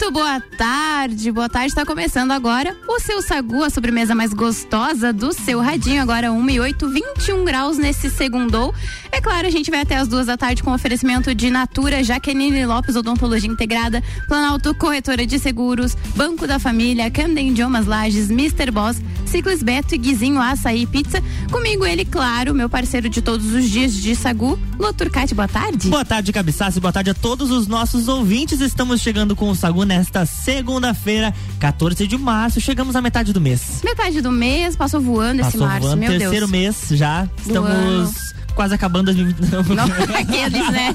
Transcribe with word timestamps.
Muito 0.00 0.12
boa 0.12 0.40
tarde, 0.40 1.32
boa 1.32 1.48
tarde. 1.48 1.70
Está 1.70 1.84
começando 1.84 2.30
agora 2.30 2.76
o 2.86 3.00
seu 3.00 3.20
sagu, 3.20 3.64
a 3.64 3.68
sobremesa 3.68 4.14
mais 4.14 4.32
gostosa 4.32 5.12
do 5.12 5.32
seu 5.32 5.60
radinho. 5.60 6.00
Agora 6.00 6.30
1 6.30 6.50
e 6.50 6.60
8, 6.60 6.88
21 6.88 7.44
graus 7.44 7.78
nesse 7.78 8.08
segundo. 8.08 8.72
É 9.10 9.20
claro, 9.20 9.48
a 9.48 9.50
gente 9.50 9.72
vai 9.72 9.80
até 9.80 9.96
as 9.96 10.06
duas 10.06 10.26
da 10.26 10.36
tarde 10.36 10.62
com 10.62 10.72
oferecimento 10.72 11.34
de 11.34 11.50
Natura, 11.50 12.04
Jaqueline 12.04 12.64
Lopes, 12.64 12.94
Odontologia 12.94 13.50
Integrada, 13.50 14.00
Planalto 14.28 14.72
Corretora 14.72 15.26
de 15.26 15.36
Seguros, 15.36 15.96
Banco 16.14 16.46
da 16.46 16.60
Família, 16.60 17.10
Camden 17.10 17.48
Idiomas 17.48 17.86
Lages, 17.86 18.30
Mr. 18.30 18.70
Boss, 18.70 19.02
Ciclis 19.26 19.64
Beto 19.64 19.96
e 19.96 19.98
Guizinho 19.98 20.40
Açaí 20.40 20.86
Pizza. 20.86 21.20
Comigo 21.50 21.84
ele, 21.84 22.04
claro, 22.04 22.54
meu 22.54 22.68
parceiro 22.68 23.08
de 23.08 23.20
todos 23.20 23.52
os 23.52 23.68
dias 23.68 23.94
de 23.94 24.14
Sagu, 24.14 24.56
Loturcati, 24.78 25.34
boa 25.34 25.48
tarde. 25.48 25.88
Boa 25.88 26.04
tarde, 26.04 26.32
Cabeçaço, 26.32 26.80
boa 26.80 26.92
tarde 26.92 27.10
a 27.10 27.14
todos 27.14 27.50
os 27.50 27.66
nossos 27.66 28.06
ouvintes. 28.06 28.60
Estamos 28.60 29.00
chegando 29.00 29.34
com 29.34 29.50
o 29.50 29.56
Sagu 29.56 29.87
nesta 29.88 30.26
segunda-feira, 30.26 31.34
14 31.58 32.06
de 32.06 32.16
março. 32.18 32.60
Chegamos 32.60 32.94
à 32.94 33.00
metade 33.00 33.32
do 33.32 33.40
mês. 33.40 33.80
Metade 33.82 34.20
do 34.20 34.30
mês, 34.30 34.76
passou 34.76 35.00
voando 35.00 35.42
passou 35.42 35.48
esse 35.60 35.66
março, 35.66 35.86
voando, 35.88 36.00
meu 36.00 36.10
terceiro 36.10 36.46
Deus. 36.46 36.50
mês 36.50 36.86
já. 36.90 37.26
Estamos 37.38 38.28
quase 38.54 38.74
acabando 38.74 39.06
2020. 39.06 39.40
Não, 39.74 39.84
aqueles, 40.14 40.70
né? 40.70 40.94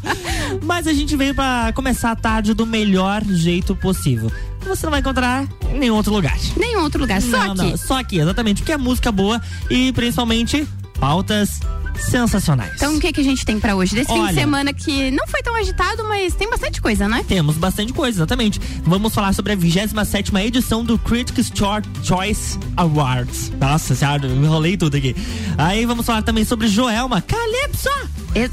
Mas 0.62 0.86
a 0.86 0.92
gente 0.92 1.16
veio 1.16 1.34
para 1.34 1.72
começar 1.72 2.10
a 2.10 2.16
tarde 2.16 2.52
do 2.54 2.66
melhor 2.66 3.22
jeito 3.24 3.76
possível. 3.76 4.30
Você 4.66 4.84
não 4.86 4.90
vai 4.90 5.00
encontrar 5.00 5.46
em 5.70 5.78
nenhum 5.78 5.94
outro 5.94 6.12
lugar. 6.12 6.36
Nenhum 6.56 6.80
outro 6.82 7.00
lugar, 7.00 7.20
só 7.22 7.28
Não, 7.30 7.52
aqui. 7.52 7.70
não, 7.70 7.76
só 7.76 7.98
aqui, 8.00 8.18
exatamente. 8.18 8.62
Porque 8.62 8.72
é 8.72 8.78
música 8.78 9.12
boa 9.12 9.40
e 9.70 9.92
principalmente 9.92 10.66
pautas 10.98 11.60
sensacionais. 11.98 12.72
Então 12.76 12.96
o 12.96 13.00
que 13.00 13.12
que 13.12 13.20
a 13.20 13.24
gente 13.24 13.44
tem 13.44 13.58
pra 13.58 13.74
hoje? 13.74 13.94
Desse 13.94 14.08
fim 14.08 14.14
de 14.14 14.20
Olha. 14.20 14.34
semana 14.34 14.72
que 14.72 15.10
não 15.10 15.26
foi 15.26 15.42
tão 15.42 15.54
agitado, 15.54 16.04
mas 16.04 16.34
tem 16.34 16.48
bastante 16.48 16.80
coisa, 16.80 17.08
né? 17.08 17.24
Temos 17.26 17.56
bastante 17.56 17.92
coisa, 17.92 18.18
exatamente. 18.18 18.60
Vamos 18.84 19.14
falar 19.14 19.32
sobre 19.32 19.52
a 19.52 19.56
27 19.56 20.32
edição 20.36 20.84
do 20.84 20.98
Critics' 20.98 21.50
Cho- 21.54 21.82
Choice 22.02 22.58
Awards. 22.76 23.52
Nossa 23.60 23.94
senhora, 23.94 24.26
eu 24.26 24.34
enrolei 24.36 24.76
tudo 24.76 24.96
aqui. 24.96 25.14
Aí 25.58 25.84
vamos 25.86 26.04
falar 26.06 26.22
também 26.22 26.44
sobre 26.44 26.68
Joelma 26.68 27.20
Calypso. 27.22 27.88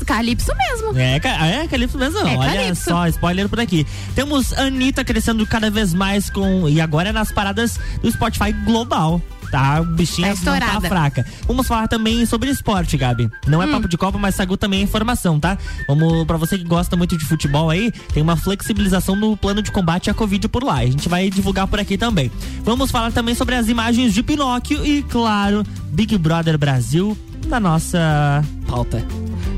Calypso 0.06 0.52
mesmo. 0.56 0.98
É, 1.00 1.20
ca- 1.20 1.46
é 1.48 1.68
Calypso 1.68 1.98
mesmo. 1.98 2.20
É 2.20 2.38
Olha 2.38 2.52
Calypso. 2.56 2.84
só, 2.86 3.08
spoiler 3.08 3.50
por 3.50 3.60
aqui. 3.60 3.86
Temos 4.14 4.54
Anitta 4.54 5.04
crescendo 5.04 5.46
cada 5.48 5.72
vez 5.72 5.94
mais 5.94 6.30
com. 6.30 6.70
E 6.70 6.80
agora 6.80 7.10
é 7.10 7.12
nas 7.12 7.32
paradas 7.32 7.80
do 8.02 8.12
Spotify 8.12 8.52
global. 8.52 9.22
Tá, 9.52 9.82
o 9.82 9.86
bichinho 9.86 10.34
Tá 10.38 10.52
não 10.72 10.82
tá 10.82 10.88
fraca. 10.88 11.26
Vamos 11.46 11.68
falar 11.68 11.88
também 11.88 12.26
sobre 12.26 12.50
esporte, 12.50 12.96
Gabi. 12.96 13.30
Não 13.46 13.62
é 13.62 13.66
Hum. 13.66 13.72
papo 13.72 13.88
de 13.88 13.98
copa, 13.98 14.18
mas 14.18 14.34
Sagu 14.36 14.56
também 14.56 14.80
é 14.80 14.84
informação, 14.84 15.40
tá? 15.40 15.58
Vamos, 15.88 16.26
pra 16.26 16.38
você 16.38 16.58
que 16.58 16.64
gosta 16.64 16.96
muito 16.96 17.18
de 17.18 17.26
futebol 17.26 17.70
aí, 17.70 17.92
tem 18.14 18.24
uma 18.24 18.38
flexibilização 18.38 19.16
no 19.16 19.36
plano 19.36 19.62
de 19.62 19.72
combate 19.72 20.10
à 20.10 20.14
Covid 20.14 20.48
por 20.48 20.64
lá. 20.64 20.76
A 20.78 20.86
gente 20.86 21.10
vai 21.10 21.30
divulgar 21.30 21.68
por 21.68 21.80
aqui 21.80 21.98
também. 21.98 22.32
Vamos 22.64 22.92
falar 22.92 23.12
também 23.12 23.36
sobre 23.36 23.56
as 23.56 23.68
imagens 23.68 24.14
de 24.14 24.24
Pinóquio 24.24 24.86
e, 24.86 25.04
claro, 25.04 25.64
Big 25.92 26.18
Brother 26.18 26.58
Brasil 26.58 27.18
na 27.48 27.60
nossa 27.60 28.44
pauta. 28.68 29.04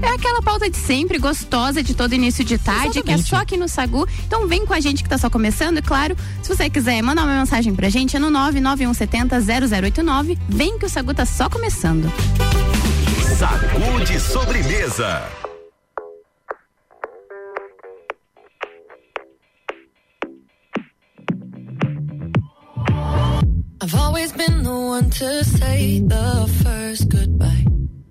É 0.04 0.16
aquela 0.16 0.42
pauta 0.42 0.70
de 0.70 0.78
sempre, 0.78 1.18
gostosa 1.18 1.82
de 1.82 1.94
todo 1.96 2.14
início 2.14 2.44
de 2.44 2.58
tarde, 2.58 3.02
que 3.02 3.10
é 3.10 3.14
Exatamente. 3.14 3.30
só 3.30 3.38
aqui 3.38 3.56
no 3.58 3.70
Sagu. 3.70 4.06
Então 4.28 4.48
vem 4.48 4.66
com 4.66 4.74
a 4.74 4.80
gente 4.80 5.02
que 5.02 5.10
tá 5.10 5.18
só 5.18 5.30
começando. 5.30 5.78
E 5.78 5.82
claro, 5.82 6.16
se 6.42 6.50
você 6.50 6.70
quiser 6.70 7.02
mandar 7.02 7.24
uma 7.24 7.40
mensagem 7.40 7.74
pra 7.74 7.88
gente, 7.90 8.18
é 8.18 8.20
no 8.20 8.30
99170 8.30 9.40
0089. 9.42 10.38
Vem 10.50 10.78
que 10.78 10.86
o 10.86 10.90
Sagu 10.90 11.14
tá 11.14 11.26
só 11.26 11.50
começando. 11.50 12.12
Sagu 13.38 14.04
de 14.06 14.20
sobremesa. 14.20 15.24
I've 23.82 23.96
always 23.96 24.32
been 24.32 24.64
the 24.64 24.72
one 24.72 25.10
to 25.10 25.44
say 25.44 26.00
the 26.00 26.48
first 26.64 27.10
goodbye. 27.10 27.66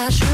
I 0.00 0.08
should 0.08 0.29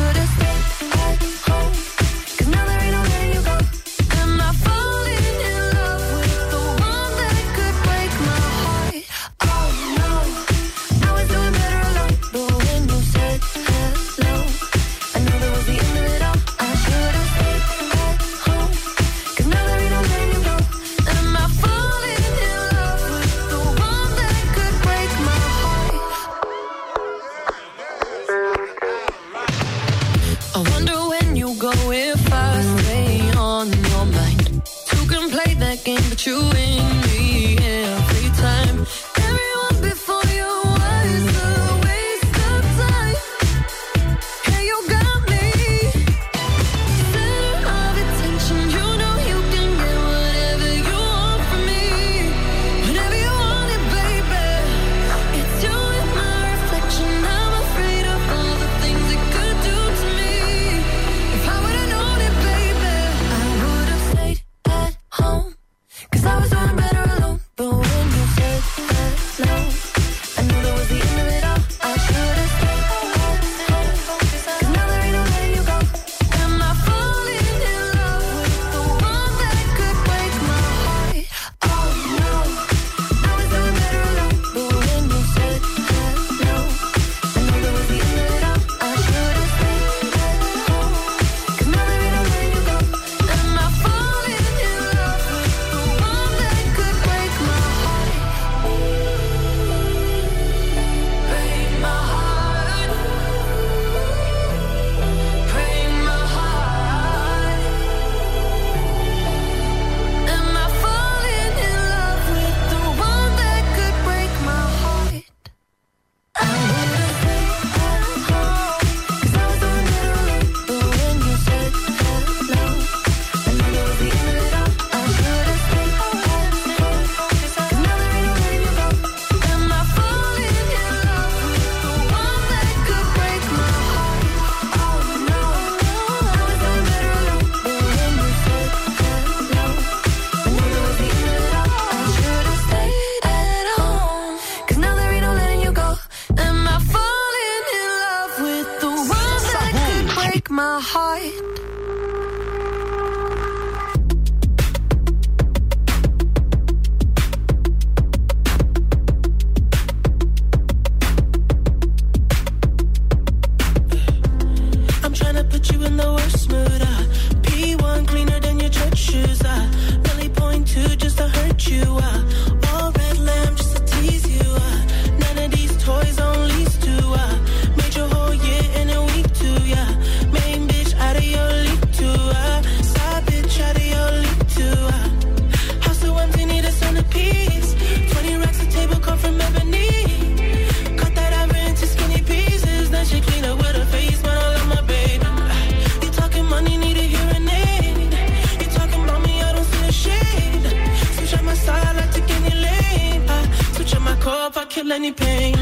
handle 204.86 204.92
any 204.92 205.12
pain 205.12 205.55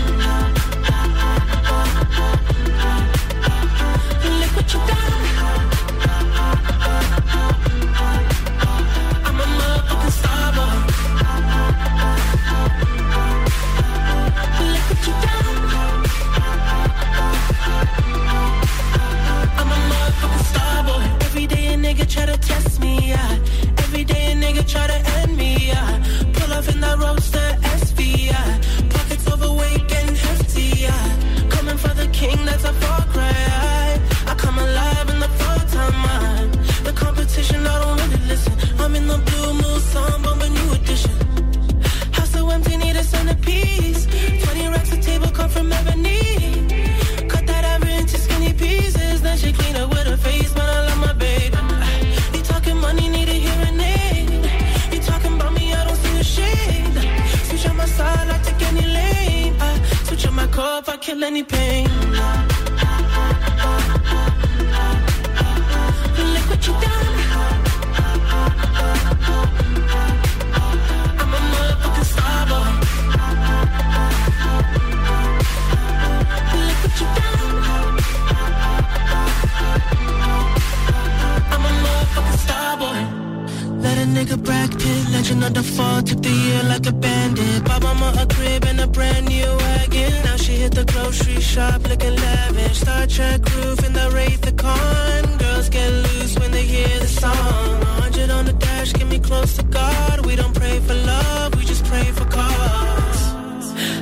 grocery 91.05 91.41
shop 91.41 91.81
looking 91.91 92.17
lavish. 92.17 92.79
Star 92.81 93.07
Trek 93.07 93.41
roof 93.57 93.79
in 93.87 93.93
the 93.93 94.07
Wraith 94.15 94.41
the 94.41 94.53
Con. 94.53 95.23
Girls 95.45 95.69
get 95.69 95.91
loose 96.07 96.35
when 96.41 96.51
they 96.51 96.65
hear 96.75 96.93
the 97.05 97.11
song. 97.23 97.71
100 98.01 98.31
on 98.31 98.45
the 98.47 98.55
dash, 98.55 98.93
get 98.95 99.07
me 99.15 99.19
close 99.19 99.53
to 99.59 99.65
God. 99.65 100.25
We 100.27 100.35
don't 100.41 100.55
pray 100.63 100.77
for 100.87 100.95
love, 100.95 101.55
we 101.57 101.65
just 101.73 101.85
pray 101.85 102.07
for 102.19 102.27
cause. 102.39 103.23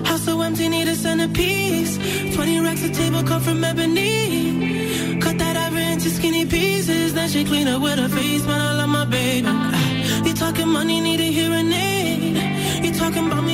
House 0.08 0.24
so 0.26 0.40
empty, 0.42 0.68
need 0.68 0.88
a 0.88 0.94
centerpiece. 0.94 1.94
20 2.36 2.60
racks 2.60 2.84
a 2.84 2.90
table 3.00 3.22
come 3.24 3.42
from 3.42 3.64
ebony. 3.64 5.18
Cut 5.24 5.36
that 5.38 5.56
ever 5.66 5.82
into 5.92 6.08
skinny 6.08 6.46
pieces. 6.46 7.14
Then 7.14 7.28
she 7.28 7.44
clean 7.44 7.66
up 7.66 7.82
with 7.82 7.98
her 7.98 8.10
face, 8.16 8.42
but 8.50 8.60
I 8.68 8.70
love 8.80 8.90
my 9.00 9.06
baby. 9.06 9.52
You 10.26 10.34
talking 10.34 10.68
money, 10.68 11.00
need 11.00 11.20
a 11.20 11.30
hearing 11.38 11.72
aid. 11.72 12.84
You 12.84 12.92
talking 12.94 13.26
about 13.26 13.44
me, 13.44 13.51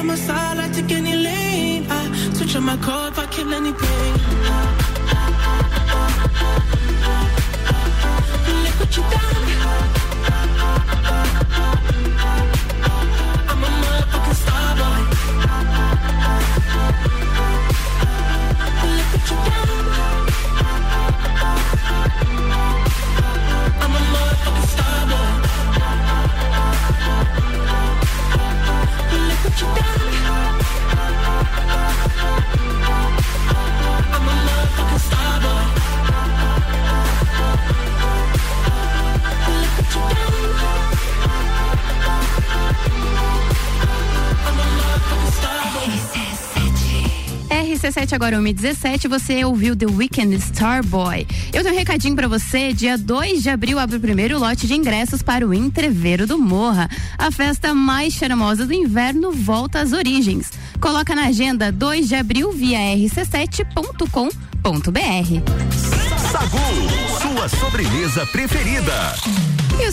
on 0.00 0.06
my 0.06 0.14
side, 0.14 0.58
I 0.58 0.68
take 0.72 0.90
any 0.92 1.14
lane. 1.14 1.86
I 1.90 2.10
switch 2.32 2.56
on 2.56 2.62
my 2.64 2.76
car 2.78 3.08
if 3.08 3.18
I 3.18 3.26
kill 3.26 3.52
any 3.52 3.72
pain. 3.72 4.14
Look 8.64 8.76
what 8.80 8.96
you 8.96 9.02
done. 9.12 9.46
I'm 13.50 13.62
a 13.62 13.68
motherfucking 13.80 14.36
star 14.42 14.68
boy. 14.80 15.00
Look 18.96 19.08
what 19.12 19.24
you 19.30 19.36
done. 19.46 19.76
I'm 23.82 23.94
a 23.98 24.00
motherfucking 24.12 24.68
star 24.72 25.00
boy. 25.10 25.30
Look 29.28 29.40
what 29.44 29.60
you 29.60 29.66
done. 29.74 29.89
RC7 47.80 48.12
agora 48.12 48.36
1h17, 48.36 49.08
você 49.08 49.42
ouviu 49.42 49.74
The 49.74 49.86
Weekend 49.86 50.34
Starboy. 50.34 51.26
Eu 51.50 51.62
tenho 51.62 51.74
um 51.74 51.78
recadinho 51.78 52.14
pra 52.14 52.28
você, 52.28 52.74
dia 52.74 52.98
2 52.98 53.42
de 53.42 53.48
abril 53.48 53.78
abre 53.78 53.96
o 53.96 54.00
primeiro 54.00 54.38
lote 54.38 54.66
de 54.66 54.74
ingressos 54.74 55.22
para 55.22 55.46
o 55.46 55.54
Entreveiro 55.54 56.26
do 56.26 56.38
Morra. 56.38 56.90
A 57.16 57.30
festa 57.30 57.72
mais 57.72 58.12
charmosa 58.12 58.66
do 58.66 58.74
inverno 58.74 59.32
volta 59.32 59.80
às 59.80 59.92
origens. 59.92 60.52
Coloca 60.78 61.14
na 61.14 61.28
agenda 61.28 61.72
2 61.72 62.06
de 62.06 62.16
abril 62.16 62.52
via 62.52 62.78
rc7.com.br. 62.78 64.28
Sagu, 66.30 66.58
sua 67.18 67.48
sobremesa 67.48 68.26
preferida. 68.26 69.14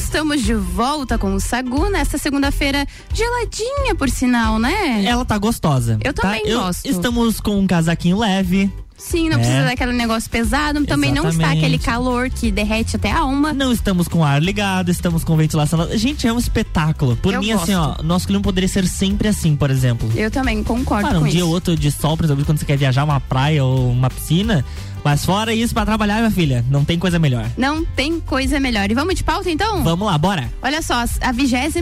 Estamos 0.01 0.44
de 0.44 0.54
volta 0.54 1.18
com 1.18 1.34
o 1.34 1.39
Sagu 1.39 1.89
nesta 1.89 2.20
segunda-feira 2.20 2.86
geladinha, 3.12 3.96
por 3.98 4.08
sinal, 4.10 4.60
né? 4.60 5.04
Ela 5.04 5.25
tá 5.25 5.38
gostosa. 5.39 5.98
Eu 6.04 6.13
tá? 6.13 6.22
também 6.22 6.54
gosto. 6.54 6.86
Estamos 6.88 7.39
com 7.39 7.58
um 7.60 7.66
casaquinho 7.66 8.18
leve. 8.20 8.72
Sim, 8.96 9.27
não 9.30 9.38
É. 9.38 9.39
precisa 9.39 9.63
daquele 9.63 9.94
negócio 9.94 10.30
pesado, 10.30 10.84
também 10.86 11.12
não 11.12 11.24
está 11.30 11.36
Exatamente. 11.42 11.58
aquele 11.60 11.80
calor 11.80 12.30
que 12.30 12.51
derrete 12.51 12.96
até 12.96 13.12
a 13.12 13.20
alma. 13.20 13.54
Não 13.54 13.72
estamos 13.72 14.08
com 14.08 14.24
ar 14.24 14.42
ligado, 14.42 14.89
estamos 14.89 15.24
com 15.24 15.36
ventilação. 15.36 15.88
Gente, 15.98 16.27
é 16.27 16.34
um 16.34 16.38
espetáculo. 16.39 17.16
Por 17.16 17.34
Eu 17.34 17.39
mim, 17.42 17.51
assim, 17.51 17.74
ó, 17.75 17.96
nosso 18.04 18.27
clima 18.27 18.42
poderia 18.42 18.68
ser 18.68 18.88
sempre 18.88 19.27
assim, 19.27 19.56
por 19.56 19.70
exemplo. 19.72 20.12
Eu 20.16 20.30
também 20.32 20.63
concordo 20.63 21.10
Para 21.10 21.18
um 21.18 21.22
com 21.24 21.27
dia 21.27 21.39
isso. 21.39 21.48
ou 21.48 21.54
outro 21.54 21.75
de 21.75 21.92
sol, 21.92 22.16
por 22.16 22.25
exemplo, 22.25 22.46
quando 22.46 22.60
você 22.60 22.66
quer 22.66 22.77
viajar 22.77 23.04
uma 23.04 23.20
praia 23.20 23.63
ou 23.63 23.92
uma 23.92 24.10
piscina. 24.10 24.63
Mas 25.08 25.24
fora 25.24 25.54
isso, 25.54 25.74
pra 25.74 25.86
trabalhar, 25.86 26.18
minha 26.18 26.30
filha, 26.30 26.66
não 26.70 26.84
tem 26.84 27.00
coisa 27.00 27.18
melhor. 27.18 27.50
Não 27.58 27.86
tem 27.86 28.20
coisa 28.20 28.60
melhor. 28.60 28.92
E 28.92 28.94
vamos 28.94 29.16
de 29.16 29.24
pauta 29.24 29.50
então? 29.50 29.82
Vamos 29.82 30.06
lá, 30.06 30.18
bora. 30.18 30.52
Olha 30.62 30.82
só, 30.82 30.96
a 31.22 31.32
27 31.32 31.80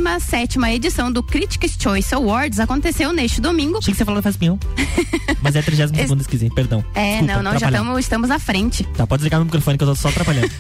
edição 0.70 1.12
do 1.12 1.24
Critics' 1.24 1.76
Choice 1.82 2.14
Awards 2.14 2.60
aconteceu 2.60 3.12
neste 3.12 3.42
domingo. 3.42 3.80
Achei 3.80 3.94
que 3.94 3.98
você 3.98 4.06
falou 4.06 4.22
faz 4.22 4.38
pinhão. 4.38 4.60
Mas 5.42 5.56
é 5.56 5.64
32 5.64 6.02
segundo 6.02 6.22
esquisito, 6.22 6.54
perdão. 6.54 6.86
É, 6.94 7.14
Desculpa, 7.14 7.34
não, 7.34 7.52
não, 7.52 7.60
já 7.60 7.72
tamo, 7.72 7.98
estamos 7.98 8.30
à 8.30 8.38
frente. 8.38 8.84
Tá, 8.96 9.08
pode 9.08 9.22
desligar 9.22 9.40
meu 9.40 9.46
microfone 9.46 9.76
que 9.76 9.84
eu 9.84 9.88
tô 9.88 9.96
só 9.96 10.10
atrapalhando. 10.10 10.52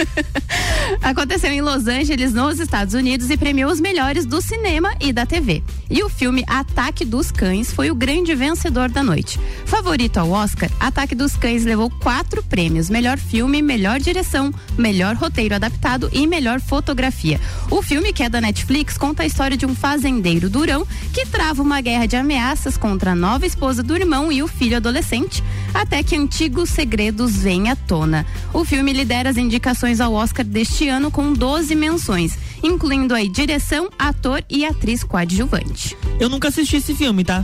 Aconteceu 1.03 1.51
em 1.51 1.61
Los 1.61 1.85
Angeles, 1.87 2.33
nos 2.33 2.59
Estados 2.59 2.95
Unidos, 2.95 3.29
e 3.29 3.37
premiou 3.37 3.71
os 3.71 3.79
melhores 3.79 4.25
do 4.25 4.41
cinema 4.41 4.91
e 4.99 5.13
da 5.13 5.23
TV. 5.25 5.61
E 5.87 6.03
o 6.03 6.09
filme 6.09 6.43
Ataque 6.47 7.05
dos 7.05 7.29
Cães 7.29 7.71
foi 7.71 7.91
o 7.91 7.95
grande 7.95 8.33
vencedor 8.33 8.89
da 8.89 9.03
noite. 9.03 9.39
Favorito 9.65 10.17
ao 10.17 10.31
Oscar, 10.31 10.69
Ataque 10.79 11.13
dos 11.13 11.35
Cães 11.35 11.63
levou 11.63 11.91
quatro 11.91 12.41
prêmios: 12.41 12.54
melhor 12.89 13.17
filme, 13.17 13.61
melhor 13.61 13.99
direção, 13.99 14.53
melhor 14.77 15.15
roteiro 15.15 15.55
adaptado 15.55 16.09
e 16.13 16.25
melhor 16.25 16.61
fotografia. 16.61 17.39
O 17.69 17.81
filme, 17.81 18.13
que 18.13 18.23
é 18.23 18.29
da 18.29 18.39
Netflix, 18.39 18.97
conta 18.97 19.23
a 19.23 19.25
história 19.25 19.57
de 19.57 19.65
um 19.65 19.75
fazendeiro 19.75 20.49
durão 20.49 20.87
que 21.13 21.25
trava 21.25 21.61
uma 21.61 21.81
guerra 21.81 22.05
de 22.05 22.15
ameaças 22.15 22.77
contra 22.77 23.11
a 23.11 23.15
nova 23.15 23.45
esposa 23.45 23.83
do 23.83 23.95
irmão 23.95 24.31
e 24.31 24.41
o 24.41 24.47
filho 24.47 24.77
adolescente, 24.77 25.43
até 25.73 26.01
que 26.01 26.15
antigos 26.15 26.69
segredos 26.69 27.35
vêm 27.37 27.69
à 27.69 27.75
tona. 27.75 28.25
O 28.53 28.63
filme 28.63 28.93
lidera 28.93 29.29
as 29.29 29.37
indicações 29.37 29.99
ao 29.99 30.13
Oscar 30.13 30.45
deste 30.45 30.87
ano 30.87 31.11
com 31.11 31.33
12 31.33 31.75
menções, 31.75 32.37
incluindo 32.63 33.13
aí 33.13 33.27
direção, 33.27 33.89
ator 33.99 34.43
e 34.49 34.65
atriz 34.65 35.03
coadjuvante. 35.03 35.97
eu 36.19 36.29
nunca 36.29 36.47
assisti 36.47 36.77
esse 36.77 36.95
filme, 36.95 37.23
tá? 37.23 37.43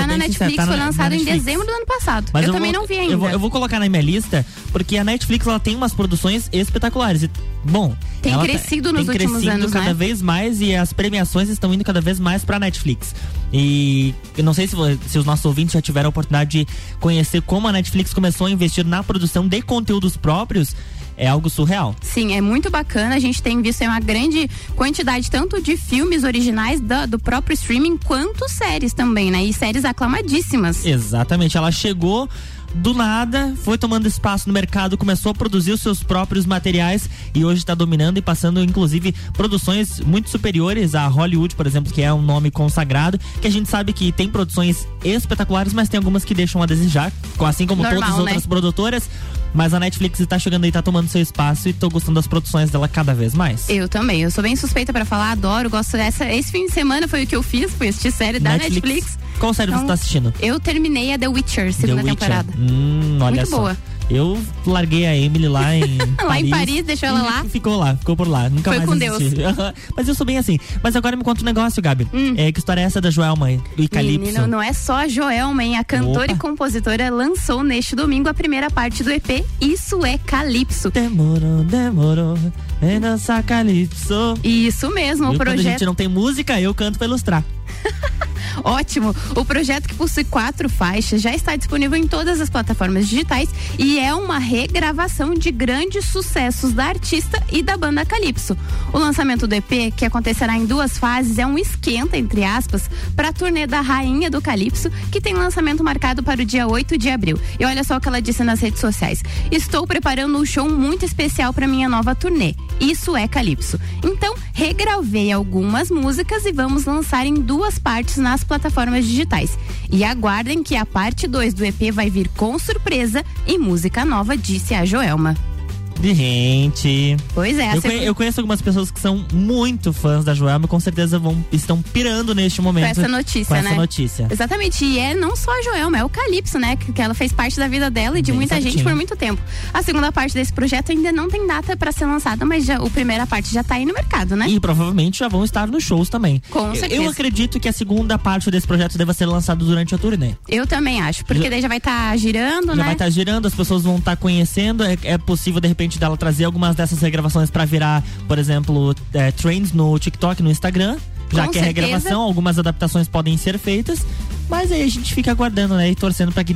Tá 0.00 0.06
na 0.06 0.16
Netflix, 0.18 0.56
tá 0.56 0.66
foi 0.66 0.76
na- 0.76 0.86
lançado 0.86 1.10
na 1.10 1.16
em 1.16 1.24
dezembro 1.24 1.66
do 1.66 1.72
ano 1.72 1.86
passado. 1.86 2.30
Mas 2.32 2.46
eu, 2.46 2.52
também 2.52 2.72
vou- 2.72 2.80
não 2.80 2.86
vi 2.88 2.98
ainda. 2.98 3.12
Eu 3.14 3.18
vou, 3.18 3.30
eu 3.30 3.38
vou 3.38 3.50
colocar 3.50 3.78
na 3.80 3.88
minha 3.88 4.02
lista, 4.02 4.44
porque 4.72 4.96
a 4.96 5.04
Netflix 5.04 5.46
ela 5.46 5.60
tem 5.60 5.74
umas 5.76 5.92
produções 5.94 6.48
espetaculares. 6.52 7.22
E, 7.22 7.30
bom, 7.64 7.96
Tem 8.22 8.38
crescido 8.40 8.90
tá, 8.90 8.98
nos 8.98 9.06
tem 9.06 9.14
últimos 9.14 9.42
crescido 9.42 9.62
anos, 9.62 9.72
cada 9.72 9.86
né? 9.86 9.94
vez 9.94 10.20
mais 10.22 10.60
e 10.60 10.74
as 10.74 10.92
premiações 10.92 11.48
estão 11.48 11.72
indo 11.72 11.84
cada 11.84 12.00
vez 12.00 12.18
mais 12.20 12.44
pra 12.44 12.58
Netflix. 12.58 13.14
E 13.52 14.14
eu 14.36 14.42
não 14.42 14.52
sei 14.52 14.66
se, 14.66 14.74
se 15.08 15.18
os 15.18 15.24
nossos 15.24 15.44
ouvintes 15.44 15.72
já 15.74 15.80
tiveram 15.80 16.08
a 16.08 16.10
oportunidade 16.10 16.64
de 16.64 16.66
conhecer 16.98 17.40
como 17.42 17.68
a 17.68 17.72
Netflix 17.72 18.12
começou 18.12 18.46
a 18.46 18.50
investir 18.50 18.84
na 18.84 19.02
produção 19.02 19.46
de 19.46 19.62
conteúdos 19.62 20.16
próprios. 20.16 20.74
É 21.16 21.28
algo 21.28 21.48
surreal. 21.48 21.94
Sim, 22.02 22.34
é 22.34 22.40
muito 22.40 22.70
bacana. 22.70 23.14
A 23.14 23.18
gente 23.18 23.42
tem 23.42 23.60
visto 23.62 23.82
aí 23.82 23.88
uma 23.88 24.00
grande 24.00 24.48
quantidade 24.76 25.30
tanto 25.30 25.62
de 25.62 25.76
filmes 25.76 26.24
originais 26.24 26.80
da- 26.80 27.06
do 27.06 27.18
próprio 27.18 27.54
streaming 27.54 27.96
quanto 27.98 28.48
séries 28.48 28.92
também, 28.92 29.30
né? 29.30 29.44
E 29.44 29.52
séries 29.52 29.84
aclamadíssimas. 29.84 30.84
Exatamente. 30.84 31.56
Ela 31.56 31.70
chegou 31.70 32.28
do 32.74 32.92
nada, 32.92 33.54
foi 33.62 33.78
tomando 33.78 34.08
espaço 34.08 34.48
no 34.48 34.52
mercado, 34.52 34.98
começou 34.98 35.30
a 35.30 35.34
produzir 35.34 35.70
os 35.70 35.80
seus 35.80 36.02
próprios 36.02 36.44
materiais 36.44 37.08
e 37.32 37.44
hoje 37.44 37.60
está 37.60 37.72
dominando 37.72 38.18
e 38.18 38.22
passando, 38.22 38.60
inclusive, 38.60 39.14
produções 39.32 40.00
muito 40.00 40.28
superiores 40.28 40.96
a 40.96 41.06
Hollywood, 41.06 41.54
por 41.54 41.68
exemplo, 41.68 41.92
que 41.92 42.02
é 42.02 42.12
um 42.12 42.20
nome 42.20 42.50
consagrado, 42.50 43.16
que 43.40 43.46
a 43.46 43.50
gente 43.50 43.68
sabe 43.70 43.92
que 43.92 44.10
tem 44.10 44.28
produções 44.28 44.88
espetaculares, 45.04 45.72
mas 45.72 45.88
tem 45.88 45.98
algumas 45.98 46.24
que 46.24 46.34
deixam 46.34 46.60
a 46.64 46.66
desejar, 46.66 47.12
assim 47.46 47.64
como 47.64 47.82
Normal, 47.84 48.00
todas 48.00 48.10
as 48.10 48.16
né? 48.16 48.22
outras 48.22 48.46
produtoras. 48.46 49.08
Mas 49.54 49.72
a 49.72 49.78
Netflix 49.78 50.18
está 50.18 50.38
chegando 50.38 50.64
aí, 50.64 50.72
tá 50.72 50.82
tomando 50.82 51.08
seu 51.08 51.22
espaço 51.22 51.68
e 51.68 51.72
tô 51.72 51.88
gostando 51.88 52.16
das 52.16 52.26
produções 52.26 52.70
dela 52.70 52.88
cada 52.88 53.14
vez 53.14 53.34
mais. 53.34 53.68
Eu 53.68 53.88
também. 53.88 54.22
Eu 54.22 54.30
sou 54.30 54.42
bem 54.42 54.56
suspeita 54.56 54.92
pra 54.92 55.04
falar, 55.04 55.30
adoro, 55.30 55.70
gosto 55.70 55.92
dessa. 55.92 56.30
Esse 56.30 56.50
fim 56.50 56.66
de 56.66 56.72
semana 56.72 57.06
foi 57.06 57.22
o 57.22 57.26
que 57.26 57.36
eu 57.36 57.42
fiz, 57.42 57.72
foi 57.72 57.88
assistir 57.88 58.10
série 58.10 58.40
da 58.40 58.56
Netflix. 58.58 59.16
Qual 59.38 59.54
série 59.54 59.70
você 59.70 59.76
Então, 59.76 59.86
tá 59.86 59.94
assistindo? 59.94 60.34
Eu 60.40 60.58
terminei 60.58 61.12
a 61.14 61.18
The 61.18 61.28
Witcher, 61.28 61.72
segunda 61.72 62.02
The 62.02 62.10
Witcher. 62.10 62.16
temporada. 62.18 62.52
Hum, 62.58 63.18
olha 63.20 63.36
Muito 63.36 63.50
só. 63.50 63.56
boa. 63.58 63.76
Eu 64.10 64.40
larguei 64.66 65.06
a 65.06 65.16
Emily 65.16 65.48
lá 65.48 65.74
em 65.74 65.98
Lá 66.22 66.40
em 66.40 66.50
Paris, 66.50 66.84
deixou 66.84 67.08
ela 67.08 67.22
lá. 67.22 67.44
Ficou 67.44 67.76
lá, 67.76 67.96
ficou 67.96 68.16
por 68.16 68.28
lá. 68.28 68.48
Nunca 68.48 68.70
Foi 68.70 68.78
mais 68.78 68.88
com 68.88 69.14
assisti. 69.14 69.40
Mas 69.96 70.08
eu 70.08 70.14
sou 70.14 70.26
bem 70.26 70.38
assim. 70.38 70.58
Mas 70.82 70.96
agora 70.96 71.16
me 71.16 71.24
conta 71.24 71.42
um 71.42 71.44
negócio, 71.44 71.82
Gabi. 71.82 72.06
É, 72.36 72.52
que 72.52 72.58
história 72.58 72.80
é 72.80 72.84
essa 72.84 73.00
da 73.00 73.10
Joelma 73.10 73.50
e 73.52 73.56
do 73.56 73.88
Calypso? 73.88 74.20
Hum. 74.20 74.26
Menino, 74.26 74.46
não 74.46 74.62
é 74.62 74.72
só 74.72 74.96
a 74.96 75.08
Joelma, 75.08 75.64
hein? 75.64 75.76
A 75.76 75.84
cantora 75.84 76.26
Opa. 76.26 76.32
e 76.32 76.36
compositora 76.36 77.10
lançou 77.10 77.62
neste 77.62 77.96
domingo 77.96 78.28
a 78.28 78.34
primeira 78.34 78.70
parte 78.70 79.02
do 79.02 79.10
EP 79.10 79.44
Isso 79.60 80.04
é 80.04 80.18
Calypso. 80.18 80.90
Demorou, 80.90 81.64
demorou. 81.64 82.38
É 82.80 82.98
dançar 82.98 83.42
Calypso. 83.42 84.34
Isso 84.42 84.90
mesmo, 84.90 85.26
o 85.26 85.30
Viu? 85.30 85.38
Quando 85.38 85.48
a 85.48 85.52
projeto 85.52 85.72
gente 85.72 85.86
não 85.86 85.94
tem 85.94 86.08
música, 86.08 86.60
eu 86.60 86.74
canto 86.74 86.98
pra 86.98 87.06
ilustrar. 87.06 87.44
Ótimo! 88.62 89.14
O 89.34 89.44
projeto 89.44 89.88
que 89.88 89.94
possui 89.94 90.24
quatro 90.24 90.68
faixas 90.68 91.20
já 91.20 91.34
está 91.34 91.56
disponível 91.56 91.98
em 91.98 92.06
todas 92.06 92.40
as 92.40 92.48
plataformas 92.48 93.08
digitais 93.08 93.48
e 93.78 93.98
é 93.98 94.14
uma 94.14 94.38
regravação 94.38 95.34
de 95.34 95.50
grandes 95.50 96.04
sucessos 96.04 96.72
da 96.72 96.86
artista 96.86 97.42
e 97.50 97.62
da 97.62 97.76
banda 97.76 98.04
Calypso. 98.04 98.56
O 98.92 98.98
lançamento 98.98 99.46
do 99.46 99.54
EP, 99.54 99.92
que 99.96 100.04
acontecerá 100.04 100.56
em 100.56 100.66
duas 100.66 100.96
fases, 100.98 101.38
é 101.38 101.46
um 101.46 101.58
esquenta, 101.58 102.16
entre 102.16 102.44
aspas, 102.44 102.88
para 103.16 103.28
a 103.28 103.32
turnê 103.32 103.66
da 103.66 103.80
Rainha 103.80 104.30
do 104.30 104.40
Calypso, 104.40 104.90
que 105.10 105.20
tem 105.20 105.34
lançamento 105.34 105.82
marcado 105.82 106.22
para 106.22 106.42
o 106.42 106.44
dia 106.44 106.66
8 106.66 106.96
de 106.96 107.10
abril. 107.10 107.38
E 107.58 107.64
olha 107.64 107.82
só 107.82 107.96
o 107.96 108.00
que 108.00 108.08
ela 108.08 108.22
disse 108.22 108.44
nas 108.44 108.60
redes 108.60 108.80
sociais: 108.80 109.22
Estou 109.50 109.86
preparando 109.86 110.38
um 110.38 110.44
show 110.44 110.68
muito 110.68 111.04
especial 111.04 111.52
para 111.52 111.66
minha 111.66 111.88
nova 111.88 112.14
turnê. 112.14 112.54
Isso 112.80 113.16
é 113.16 113.26
Calypso. 113.26 113.80
Então, 114.02 114.34
regravei 114.52 115.32
algumas 115.32 115.90
músicas 115.90 116.44
e 116.44 116.52
vamos 116.52 116.84
lançar 116.84 117.26
em 117.26 117.34
duas 117.34 117.53
partes 117.78 118.16
nas 118.16 118.42
plataformas 118.42 119.04
digitais. 119.04 119.58
E 119.90 120.04
aguardem 120.04 120.62
que 120.62 120.76
a 120.76 120.84
parte 120.84 121.26
2 121.26 121.54
do 121.54 121.64
EP 121.64 121.92
vai 121.92 122.10
vir 122.10 122.28
com 122.36 122.58
surpresa 122.58 123.24
e 123.46 123.58
música 123.58 124.04
nova, 124.04 124.36
disse 124.36 124.74
a 124.74 124.84
Joelma. 124.84 125.53
Gente. 126.02 127.16
Pois 127.34 127.58
é, 127.58 127.62
Eu, 127.68 127.80
segunda- 127.80 127.88
conhe- 127.88 128.04
eu 128.08 128.14
conheço 128.14 128.40
algumas 128.40 128.60
pessoas 128.62 128.90
que 128.90 129.00
são 129.00 129.24
muito 129.32 129.92
fãs 129.92 130.24
da 130.24 130.34
Joelma 130.34 130.66
e 130.66 130.68
com 130.68 130.78
certeza 130.80 131.18
vão, 131.18 131.44
estão 131.52 131.80
pirando 131.82 132.34
neste 132.34 132.60
momento. 132.60 132.84
com 132.84 132.90
essa 133.00 133.08
notícia, 133.08 133.44
com 133.46 133.54
essa 133.56 133.70
né? 133.70 133.76
notícia. 133.76 134.28
Exatamente, 134.30 134.84
e 134.84 134.98
é 134.98 135.14
não 135.14 135.34
só 135.36 135.50
a 135.50 135.62
Joelma, 135.62 135.98
é 135.98 136.04
o 136.04 136.08
Calypso, 136.08 136.58
né? 136.58 136.76
Que, 136.76 136.92
que 136.92 137.00
ela 137.02 137.14
fez 137.14 137.32
parte 137.32 137.56
da 137.58 137.68
vida 137.68 137.90
dela 137.90 138.18
e 138.18 138.22
de 138.22 138.30
Bem 138.32 138.38
muita 138.40 138.54
gente 138.56 138.64
certinho. 138.64 138.84
por 138.84 138.94
muito 138.94 139.16
tempo. 139.16 139.40
A 139.72 139.82
segunda 139.82 140.10
parte 140.12 140.34
desse 140.34 140.52
projeto 140.52 140.92
ainda 140.92 141.12
não 141.12 141.28
tem 141.28 141.46
data 141.46 141.76
para 141.76 141.90
ser 141.92 142.06
lançada, 142.06 142.44
mas 142.44 142.64
já, 142.64 142.76
a 142.76 142.90
primeira 142.90 143.26
parte 143.26 143.52
já 143.52 143.62
tá 143.62 143.74
aí 143.76 143.84
no 143.86 143.92
mercado, 143.94 144.36
né? 144.36 144.46
E 144.48 144.58
provavelmente 144.60 145.18
já 145.18 145.28
vão 145.28 145.44
estar 145.44 145.66
nos 145.66 145.82
shows 145.84 146.08
também. 146.08 146.42
Com 146.50 146.68
Eu- 146.68 146.74
certeza. 146.76 147.02
Eu 147.02 147.08
acredito 147.08 147.60
que 147.60 147.68
a 147.68 147.72
segunda 147.72 148.18
parte 148.18 148.50
desse 148.50 148.66
projeto 148.66 148.96
deva 148.98 149.12
ser 149.12 149.26
lançada 149.26 149.64
durante 149.64 149.94
a 149.94 149.98
turnê. 149.98 150.34
Eu 150.48 150.66
também 150.66 151.00
acho, 151.00 151.24
porque 151.24 151.44
Já- 151.44 151.50
daí 151.50 151.62
já 151.62 151.68
vai 151.68 151.78
estar 151.78 152.16
girando, 152.18 152.66
Já 152.68 152.76
né? 152.76 152.84
vai 152.84 152.92
estar 152.92 153.10
girando, 153.10 153.46
as 153.46 153.54
pessoas 153.54 153.82
vão 153.82 153.96
estar 153.96 154.16
conhecendo. 154.16 154.82
É, 154.84 154.96
é 155.04 155.18
possível, 155.18 155.60
de 155.60 155.68
repente, 155.68 155.83
dela 155.98 156.16
trazer 156.16 156.44
algumas 156.44 156.74
dessas 156.74 157.00
regravações 157.00 157.50
pra 157.50 157.64
virar, 157.64 158.02
por 158.26 158.38
exemplo, 158.38 158.94
é, 159.12 159.30
trends 159.30 159.72
no 159.72 159.98
TikTok, 159.98 160.42
no 160.42 160.50
Instagram. 160.50 160.96
Já 161.32 161.46
Com 161.46 161.52
que 161.52 161.58
é 161.58 161.64
certeza. 161.64 161.86
regravação, 161.86 162.20
algumas 162.20 162.58
adaptações 162.58 163.08
podem 163.08 163.36
ser 163.36 163.58
feitas. 163.58 164.04
Mas 164.48 164.70
aí 164.70 164.82
a 164.82 164.88
gente 164.88 165.14
fica 165.14 165.30
aguardando, 165.30 165.74
né? 165.74 165.90
E 165.90 165.94
torcendo 165.94 166.30
pra 166.30 166.44
que, 166.44 166.54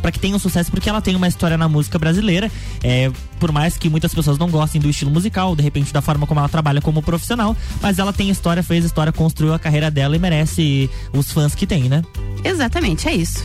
pra 0.00 0.10
que 0.10 0.18
tenha 0.18 0.34
um 0.34 0.38
sucesso, 0.38 0.70
porque 0.70 0.88
ela 0.88 1.00
tem 1.00 1.14
uma 1.14 1.28
história 1.28 1.58
na 1.58 1.68
música 1.68 1.98
brasileira. 1.98 2.50
É, 2.82 3.10
por 3.38 3.52
mais 3.52 3.76
que 3.76 3.88
muitas 3.90 4.14
pessoas 4.14 4.38
não 4.38 4.50
gostem 4.50 4.80
do 4.80 4.88
estilo 4.88 5.10
musical, 5.10 5.54
de 5.54 5.62
repente 5.62 5.92
da 5.92 6.00
forma 6.00 6.26
como 6.26 6.40
ela 6.40 6.48
trabalha 6.48 6.80
como 6.80 7.02
profissional, 7.02 7.54
mas 7.82 7.98
ela 7.98 8.12
tem 8.12 8.30
história, 8.30 8.62
fez 8.62 8.84
história, 8.84 9.12
construiu 9.12 9.52
a 9.52 9.58
carreira 9.58 9.90
dela 9.90 10.16
e 10.16 10.18
merece 10.18 10.90
os 11.12 11.30
fãs 11.30 11.54
que 11.54 11.66
tem, 11.66 11.84
né? 11.84 12.02
Exatamente, 12.42 13.08
é 13.08 13.14
isso. 13.14 13.44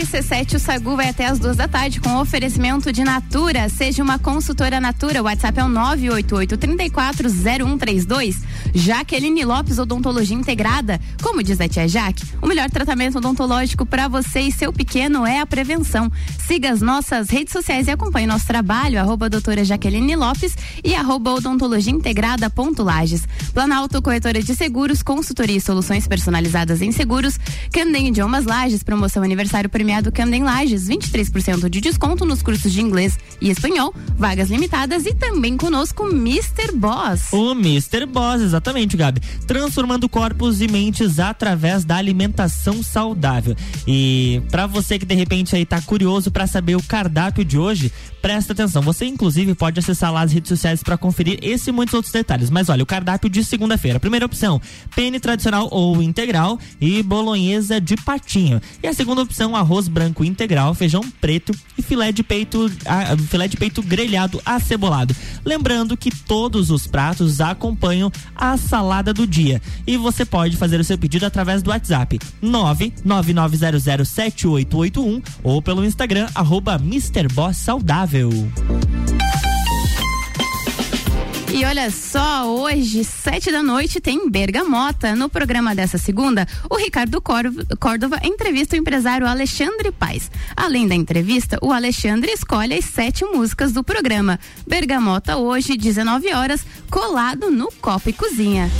RC7, 0.00 0.54
o 0.54 0.58
Sagu 0.58 0.96
vai 0.96 1.10
até 1.10 1.26
as 1.26 1.38
duas 1.38 1.58
da 1.58 1.68
tarde 1.68 2.00
com 2.00 2.16
oferecimento 2.16 2.90
de 2.90 3.04
Natura. 3.04 3.68
Seja 3.68 4.02
uma 4.02 4.18
consultora 4.18 4.80
Natura. 4.80 5.20
O 5.20 5.26
WhatsApp 5.26 5.60
é 5.60 5.64
o 5.64 5.68
988-340132. 5.68 8.36
Jaqueline 8.74 9.44
Lopes, 9.44 9.78
Odontologia 9.78 10.34
Integrada. 10.34 10.98
Como 11.22 11.42
diz 11.42 11.60
a 11.60 11.68
tia 11.68 11.86
Jaque, 11.86 12.24
o 12.40 12.46
melhor 12.46 12.70
tratamento 12.70 13.18
odontológico 13.18 13.84
para 13.84 14.08
você 14.08 14.40
e 14.40 14.50
seu 14.50 14.72
pequeno 14.72 15.26
é 15.26 15.38
a 15.38 15.44
prevenção. 15.44 16.10
Siga 16.46 16.72
as 16.72 16.80
nossas 16.80 17.28
redes 17.28 17.52
sociais 17.52 17.86
e 17.86 17.90
acompanhe 17.90 18.26
nosso 18.26 18.46
trabalho, 18.46 18.98
arroba 18.98 19.28
doutora 19.28 19.66
Jaqueline 19.66 20.16
Lopes 20.16 20.56
e 20.82 20.94
arroba 20.94 21.34
odontologia 21.34 21.92
integrada 21.92 22.48
ponto 22.48 22.82
Lages. 22.82 23.28
Planalto 23.52 24.00
Corretora 24.00 24.42
de 24.42 24.54
Seguros, 24.54 25.02
consultoria 25.02 25.58
e 25.58 25.60
soluções 25.60 26.08
personalizadas 26.08 26.80
em 26.80 26.90
seguros. 26.90 27.38
Camden 27.70 28.08
Idiomas 28.08 28.46
Lages, 28.46 28.82
promoção 28.82 29.22
aniversário 29.22 29.68
premiado 29.90 30.12
Camden 30.12 30.44
Lages, 30.44 30.88
23% 30.88 31.68
de 31.68 31.80
desconto 31.80 32.24
nos 32.24 32.42
cursos 32.42 32.72
de 32.72 32.80
inglês 32.80 33.18
e 33.40 33.50
espanhol, 33.50 33.92
vagas 34.16 34.48
limitadas 34.48 35.04
e 35.04 35.12
também 35.12 35.56
conosco 35.56 36.06
Mr. 36.06 36.70
Boss. 36.76 37.32
O 37.32 37.50
Mr. 37.50 38.06
Boss, 38.06 38.40
exatamente, 38.40 38.96
Gabi. 38.96 39.20
Transformando 39.48 40.08
corpos 40.08 40.60
e 40.60 40.68
mentes 40.68 41.18
através 41.18 41.84
da 41.84 41.96
alimentação 41.96 42.84
saudável. 42.84 43.56
E 43.84 44.40
pra 44.48 44.68
você 44.68 44.96
que 44.96 45.04
de 45.04 45.14
repente 45.16 45.56
aí 45.56 45.66
tá 45.66 45.82
curioso 45.82 46.30
pra 46.30 46.46
saber 46.46 46.76
o 46.76 46.82
cardápio 46.84 47.44
de 47.44 47.58
hoje, 47.58 47.90
presta 48.22 48.52
atenção. 48.52 48.82
Você 48.82 49.06
inclusive 49.06 49.56
pode 49.56 49.80
acessar 49.80 50.12
lá 50.12 50.20
as 50.20 50.32
redes 50.32 50.50
sociais 50.50 50.84
pra 50.84 50.96
conferir 50.96 51.40
esse 51.42 51.70
e 51.70 51.72
muitos 51.72 51.94
outros 51.94 52.12
detalhes. 52.12 52.48
Mas 52.48 52.68
olha, 52.68 52.84
o 52.84 52.86
cardápio 52.86 53.28
de 53.28 53.42
segunda-feira. 53.42 53.98
Primeira 53.98 54.26
opção, 54.26 54.60
penne 54.94 55.18
tradicional 55.18 55.68
ou 55.72 56.00
integral 56.00 56.60
e 56.80 57.02
bolonhesa 57.02 57.80
de 57.80 57.96
patinho. 57.96 58.60
E 58.80 58.86
a 58.86 58.94
segunda 58.94 59.22
opção, 59.22 59.56
arroz 59.56 59.79
branco 59.88 60.22
integral, 60.22 60.74
feijão 60.74 61.02
preto 61.20 61.52
e 61.78 61.82
filé 61.82 62.12
de 62.12 62.22
peito, 62.22 62.70
filé 63.28 63.48
de 63.48 63.56
peito 63.56 63.82
grelhado 63.82 64.40
acebolado. 64.44 65.16
Lembrando 65.44 65.96
que 65.96 66.14
todos 66.14 66.70
os 66.70 66.86
pratos 66.86 67.40
acompanham 67.40 68.12
a 68.36 68.50
a 68.50 68.56
salada 68.56 69.14
do 69.14 69.26
dia. 69.26 69.60
E 69.86 69.96
você 69.96 70.24
pode 70.24 70.56
fazer 70.56 70.80
o 70.80 70.84
seu 70.84 70.98
pedido 70.98 71.24
através 71.24 71.62
do 71.62 71.70
WhatsApp 71.70 72.18
999007881 72.42 75.22
ou 75.42 75.62
pelo 75.62 75.84
Instagram 75.84 76.28
arroba 76.34 76.74
Mr. 76.74 77.28
Boss 77.32 77.56
Saudável. 77.56 78.30
E 81.52 81.64
olha 81.64 81.90
só, 81.90 82.46
hoje, 82.46 83.02
sete 83.02 83.50
da 83.50 83.62
noite, 83.62 84.00
tem 84.00 84.30
Bergamota. 84.30 85.16
No 85.16 85.28
programa 85.28 85.74
dessa 85.74 85.98
segunda, 85.98 86.46
o 86.70 86.76
Ricardo 86.76 87.20
Córdova 87.20 88.20
entrevista 88.22 88.76
o 88.76 88.78
empresário 88.78 89.26
Alexandre 89.26 89.90
Paes. 89.90 90.30
Além 90.56 90.86
da 90.86 90.94
entrevista, 90.94 91.58
o 91.60 91.72
Alexandre 91.72 92.30
escolhe 92.30 92.74
as 92.74 92.84
sete 92.84 93.24
músicas 93.24 93.72
do 93.72 93.82
programa. 93.82 94.38
Bergamota 94.66 95.36
hoje, 95.38 95.76
19 95.76 96.32
horas, 96.32 96.64
colado 96.88 97.50
no 97.50 97.68
Copa 97.80 98.10
e 98.10 98.12
Cozinha. 98.12 98.70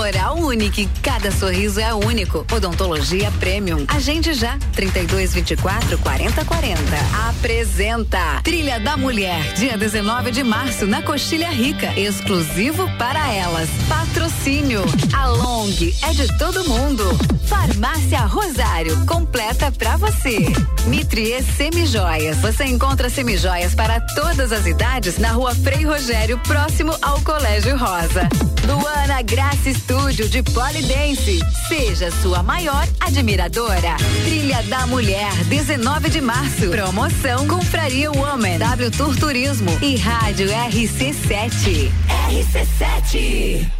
Oral 0.00 0.38
Unique, 0.38 0.88
cada 1.02 1.30
sorriso 1.30 1.78
é 1.78 1.92
único. 1.92 2.46
Odontologia 2.50 3.30
Premium. 3.32 3.84
Agende 3.86 4.32
já. 4.32 4.56
32 4.72 5.34
24 5.34 5.98
40 5.98 6.42
40. 6.42 6.80
Apresenta 7.28 8.40
Trilha 8.42 8.80
da 8.80 8.96
Mulher, 8.96 9.52
dia 9.52 9.76
19 9.76 10.30
de 10.30 10.42
março, 10.42 10.86
na 10.86 11.02
Coxilha 11.02 11.50
Rica. 11.50 11.92
Exclusivo 12.00 12.90
para 12.96 13.30
elas. 13.30 13.68
Patrocínio. 13.90 14.82
A 15.12 15.26
Long 15.28 15.68
é 16.02 16.14
de 16.14 16.38
todo 16.38 16.64
mundo. 16.64 17.04
Farmácia 17.46 18.20
Rosário, 18.20 19.04
completa 19.04 19.70
pra 19.70 19.98
você. 19.98 20.46
Mitrie 20.86 21.42
Semijoias. 21.42 22.38
Você 22.38 22.64
encontra 22.64 23.10
semijoias 23.10 23.74
para 23.74 24.00
todas 24.14 24.50
as 24.50 24.64
idades 24.64 25.18
na 25.18 25.32
rua 25.32 25.54
Frei 25.54 25.84
Rogério, 25.84 26.38
próximo 26.38 26.96
ao 27.02 27.20
Colégio 27.20 27.76
Rosa. 27.76 28.28
Luana 28.66 29.20
Graça 29.22 29.68
Estúdio 29.90 30.28
de 30.28 30.40
Polidense. 30.44 31.40
Seja 31.66 32.12
sua 32.22 32.44
maior 32.44 32.86
admiradora. 33.00 33.96
Trilha 34.24 34.62
da 34.62 34.86
Mulher, 34.86 35.32
19 35.46 36.08
de 36.10 36.20
março. 36.20 36.70
Promoção 36.70 37.48
Compraria 37.48 38.08
Woman, 38.12 38.58
W 38.58 38.90
Tour 38.92 39.16
Turismo 39.18 39.76
e 39.82 39.96
Rádio 39.96 40.46
RC7. 40.48 41.90
RC7. 42.30 43.79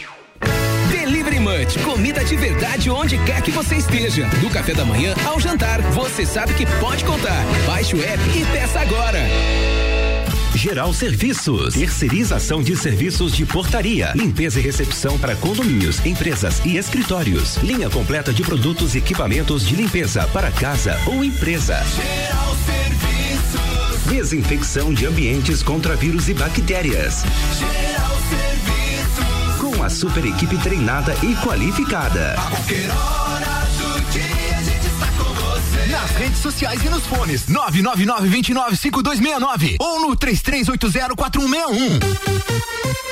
Delivery 1.01 1.39
Munch, 1.39 1.79
comida 1.79 2.23
de 2.23 2.35
verdade 2.35 2.87
onde 2.91 3.17
quer 3.25 3.41
que 3.41 3.49
você 3.49 3.75
esteja. 3.75 4.27
Do 4.39 4.51
café 4.51 4.71
da 4.71 4.85
manhã 4.85 5.15
ao 5.25 5.39
jantar, 5.39 5.81
você 5.93 6.23
sabe 6.27 6.53
que 6.53 6.63
pode 6.79 7.03
contar. 7.03 7.43
Baixe 7.65 7.95
o 7.95 8.03
app 8.03 8.21
e 8.37 8.45
peça 8.45 8.81
agora. 8.81 9.19
Geral 10.53 10.93
Serviços, 10.93 11.73
terceirização 11.73 12.61
de 12.61 12.77
serviços 12.77 13.35
de 13.35 13.47
portaria, 13.47 14.11
limpeza 14.13 14.59
e 14.59 14.61
recepção 14.61 15.17
para 15.17 15.35
condomínios, 15.35 16.05
empresas 16.05 16.61
e 16.63 16.77
escritórios. 16.77 17.55
Linha 17.63 17.89
completa 17.89 18.31
de 18.31 18.43
produtos 18.43 18.93
e 18.93 18.99
equipamentos 18.99 19.65
de 19.65 19.75
limpeza 19.75 20.27
para 20.27 20.51
casa 20.51 20.99
ou 21.07 21.23
empresa. 21.23 21.83
Geral 21.95 22.55
Serviços. 22.63 24.05
Desinfecção 24.05 24.93
de 24.93 25.07
ambientes 25.07 25.63
contra 25.63 25.95
vírus 25.95 26.29
e 26.29 26.35
bactérias. 26.35 27.23
Geral 27.57 28.10
Serviços. 29.81 29.81
Com 29.81 29.83
a 29.83 29.89
super 29.89 30.25
equipe 30.25 30.57
treinada 30.59 31.15
e 31.23 31.35
qualificada. 31.37 32.35
Nas 35.89 36.11
redes 36.11 36.37
sociais 36.37 36.83
e 36.83 36.89
nos 36.89 37.07
fones 37.07 37.47
999 37.47 38.29
29 38.29 38.75
5269 38.75 39.77
ou 39.79 40.01
no 40.01 40.15
33804161. 40.15 43.10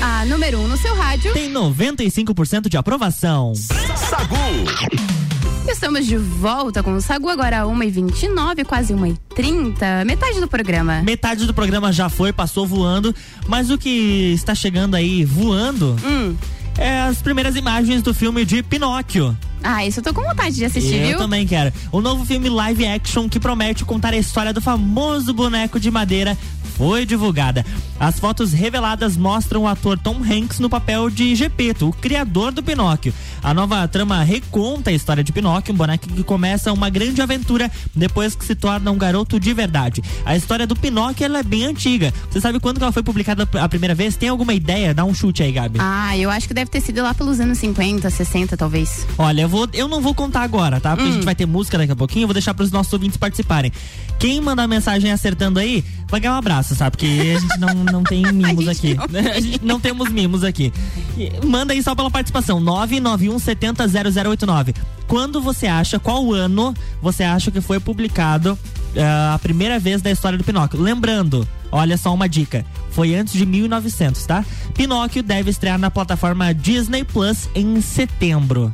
A 0.00 0.24
número 0.24 0.60
1 0.60 0.64
um 0.64 0.68
no 0.68 0.76
seu 0.76 0.94
rádio. 0.94 1.32
Tem 1.32 1.52
95% 1.52 2.68
de 2.68 2.76
aprovação. 2.76 3.54
Sagu. 3.54 5.25
Estamos 5.68 6.06
de 6.06 6.16
volta 6.16 6.82
com 6.82 6.94
o 6.94 7.00
Sagu 7.00 7.28
agora 7.28 7.62
1h29, 7.64 8.64
quase 8.64 8.94
1h30, 8.94 10.04
metade 10.04 10.40
do 10.40 10.48
programa. 10.48 11.02
Metade 11.02 11.44
do 11.46 11.52
programa 11.54 11.92
já 11.92 12.08
foi, 12.08 12.32
passou 12.32 12.66
voando, 12.66 13.14
mas 13.46 13.70
o 13.70 13.76
que 13.78 14.32
está 14.34 14.54
chegando 14.54 14.94
aí 14.94 15.24
voando 15.24 15.94
Hum. 16.04 16.34
é 16.78 17.00
as 17.02 17.20
primeiras 17.20 17.56
imagens 17.56 18.02
do 18.02 18.14
filme 18.14 18.44
de 18.44 18.62
Pinóquio. 18.62 19.36
Ah, 19.62 19.84
isso 19.86 20.00
eu 20.00 20.04
tô 20.04 20.14
com 20.14 20.22
vontade 20.22 20.54
de 20.56 20.64
assistir, 20.64 20.94
Eu 21.00 21.08
viu? 21.08 21.18
também 21.18 21.46
quero. 21.46 21.72
O 21.92 22.00
novo 22.00 22.24
filme 22.24 22.48
live 22.48 22.86
action 22.86 23.28
que 23.28 23.40
promete 23.40 23.84
contar 23.84 24.12
a 24.12 24.16
história 24.16 24.52
do 24.52 24.60
famoso 24.60 25.34
boneco 25.34 25.78
de 25.80 25.90
madeira 25.90 26.36
foi 26.76 27.06
divulgada. 27.06 27.64
As 27.98 28.18
fotos 28.20 28.52
reveladas 28.52 29.16
mostram 29.16 29.62
o 29.62 29.66
ator 29.68 29.98
Tom 29.98 30.16
Hanks 30.22 30.58
no 30.60 30.68
papel 30.68 31.08
de 31.08 31.34
Gepeto, 31.34 31.88
o 31.88 31.92
criador 31.92 32.52
do 32.52 32.62
Pinóquio. 32.62 33.14
A 33.42 33.54
nova 33.54 33.86
trama 33.88 34.22
reconta 34.22 34.90
a 34.90 34.92
história 34.92 35.24
de 35.24 35.32
Pinóquio, 35.32 35.72
um 35.72 35.76
boneco 35.76 36.06
que 36.08 36.22
começa 36.22 36.72
uma 36.72 36.90
grande 36.90 37.22
aventura 37.22 37.70
depois 37.94 38.34
que 38.34 38.44
se 38.44 38.54
torna 38.54 38.90
um 38.90 38.98
garoto 38.98 39.40
de 39.40 39.54
verdade. 39.54 40.02
A 40.24 40.36
história 40.36 40.66
do 40.66 40.76
Pinóquio 40.76 41.24
ela 41.24 41.38
é 41.38 41.42
bem 41.42 41.64
antiga. 41.64 42.12
Você 42.30 42.40
sabe 42.40 42.60
quando 42.60 42.82
ela 42.82 42.92
foi 42.92 43.02
publicada 43.02 43.48
a 43.60 43.68
primeira 43.68 43.94
vez? 43.94 44.16
Tem 44.16 44.28
alguma 44.28 44.52
ideia? 44.52 44.92
Dá 44.92 45.04
um 45.04 45.14
chute 45.14 45.42
aí, 45.42 45.52
Gabi. 45.52 45.78
Ah, 45.80 46.16
eu 46.18 46.28
acho 46.30 46.46
que 46.46 46.52
deve 46.54 46.70
ter 46.70 46.80
sido 46.82 47.02
lá 47.02 47.14
pelos 47.14 47.40
anos 47.40 47.56
50, 47.58 48.10
60, 48.10 48.56
talvez. 48.56 49.06
Olha, 49.16 49.42
eu, 49.42 49.48
vou, 49.48 49.66
eu 49.72 49.88
não 49.88 50.02
vou 50.02 50.14
contar 50.14 50.42
agora, 50.42 50.78
tá? 50.80 50.90
Porque 50.94 51.06
a 51.08 51.10
Hum. 51.10 51.14
gente 51.14 51.24
vai 51.24 51.34
ter 51.34 51.46
música 51.46 51.78
daqui 51.78 51.92
a 51.92 51.96
pouquinho, 51.96 52.24
eu 52.24 52.28
vou 52.28 52.34
deixar 52.34 52.52
pros 52.52 52.70
nossos 52.70 52.92
ouvintes 52.92 53.16
participarem. 53.16 53.72
Quem 54.18 54.40
mandar 54.40 54.66
mensagem 54.66 55.12
acertando 55.12 55.58
aí, 55.60 55.84
vai 56.08 56.20
ganhar 56.20 56.34
um 56.34 56.38
abraço, 56.38 56.65
sabe? 56.74 56.92
Porque 56.92 57.06
a 57.36 57.38
gente 57.38 57.58
não, 57.58 57.74
não 57.84 58.02
tem 58.02 58.22
mimos 58.32 58.68
aqui. 58.68 58.96
A 59.36 59.40
gente 59.40 59.64
não 59.64 59.78
temos 59.80 60.08
mimos 60.10 60.44
aqui. 60.44 60.72
E 61.16 61.30
Manda 61.44 61.72
aí 61.72 61.82
só 61.82 61.94
pela 61.94 62.10
participação, 62.10 62.60
991 62.60 63.38
70 63.38 63.86
0089. 63.88 64.74
Quando 65.06 65.40
você 65.40 65.66
acha, 65.66 65.98
qual 65.98 66.32
ano 66.32 66.74
você 67.00 67.22
acha 67.22 67.50
que 67.50 67.60
foi 67.60 67.78
publicado 67.78 68.58
ah, 68.96 69.34
a 69.34 69.38
primeira 69.38 69.78
vez 69.78 70.02
da 70.02 70.10
história 70.10 70.36
do 70.36 70.44
Pinóquio? 70.44 70.80
Lembrando, 70.80 71.46
olha 71.70 71.96
só 71.96 72.12
uma 72.12 72.28
dica. 72.28 72.64
Foi 72.90 73.14
antes 73.14 73.34
de 73.34 73.46
1900, 73.46 74.24
tá? 74.26 74.44
Pinóquio 74.74 75.22
deve 75.22 75.50
estrear 75.50 75.78
na 75.78 75.90
plataforma 75.90 76.52
Disney 76.52 77.04
Plus 77.04 77.48
em 77.54 77.80
setembro. 77.80 78.72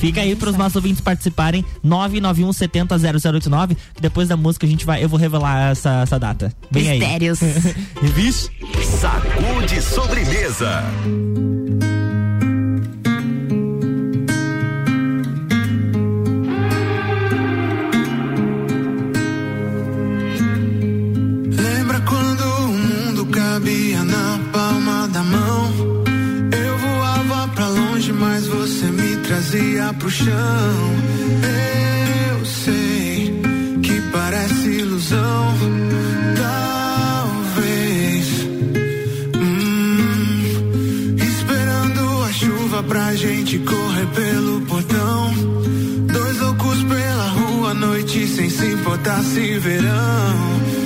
Fica 0.00 0.22
aí 0.22 0.34
para 0.34 0.48
os 0.48 0.56
nossos 0.56 0.76
ouvintes 0.76 1.02
participarem, 1.02 1.62
991 1.82 2.54
70 2.54 2.98
0089, 2.98 3.76
que 3.94 4.00
depois 4.00 4.28
da 4.28 4.36
música 4.36 4.64
a 4.64 4.68
gente 4.68 4.86
vai, 4.86 5.04
eu 5.04 5.08
vou 5.10 5.18
revelar 5.18 5.72
essa, 5.72 6.00
essa 6.00 6.18
data. 6.18 6.50
Vem 6.70 6.88
aí. 6.88 6.98
Mistérios. 6.98 7.40
Vixe? 8.14 8.50
Sagu 8.98 9.66
de 9.66 9.82
sobremesa. 9.82 10.82
Lembra 21.50 22.00
quando 22.00 22.40
o 22.40 22.68
mundo 22.68 23.26
cabia 23.26 24.02
na 24.02 24.40
palma 24.50 25.08
da 25.08 25.22
mão? 25.22 25.70
Eu 26.58 26.78
voava 26.78 27.48
pra 27.48 27.68
longe, 27.68 28.12
mas 28.14 28.46
você 28.46 28.86
me 28.86 28.99
trazia 29.50 29.92
pro 29.94 30.08
chão. 30.08 30.94
Eu 32.30 32.44
sei 32.46 33.42
que 33.82 34.00
parece 34.12 34.68
ilusão. 34.68 35.54
Talvez. 36.36 38.26
Hum, 39.36 41.16
esperando 41.16 42.22
a 42.22 42.32
chuva 42.32 42.82
pra 42.84 43.14
gente 43.16 43.58
correr 43.58 44.06
pelo 44.14 44.60
portão. 44.62 45.34
Dois 46.12 46.40
loucos 46.40 46.84
pela 46.84 47.28
rua 47.28 47.70
à 47.72 47.74
noite 47.74 48.28
sem 48.28 48.48
se 48.48 48.66
importar 48.66 49.20
se 49.24 49.58
verão. 49.58 50.79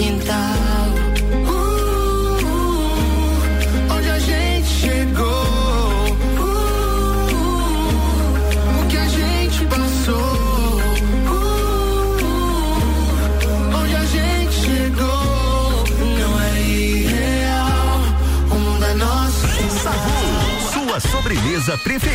quintal. 0.00 0.88
Uh, 1.46 1.60
uh, 2.46 3.94
onde 3.94 4.08
a 4.08 4.18
gente 4.18 4.68
chegou. 4.68 5.44
Uh, 6.38 6.48
uh 7.20 7.44
o 8.80 8.86
que 8.88 8.96
a 8.96 9.08
gente 9.08 9.66
passou. 9.66 10.32
Uh, 11.34 12.16
onde 13.80 13.94
a 13.94 14.04
gente 14.06 14.54
chegou. 14.66 15.84
Não 16.18 16.32
é 16.40 16.60
irreal. 16.62 18.00
O 18.50 18.54
mundo 18.54 18.84
é 18.84 18.94
nosso. 18.94 19.46
Sua 20.72 20.98
sobremesa 21.00 21.76
preferida 21.78 22.09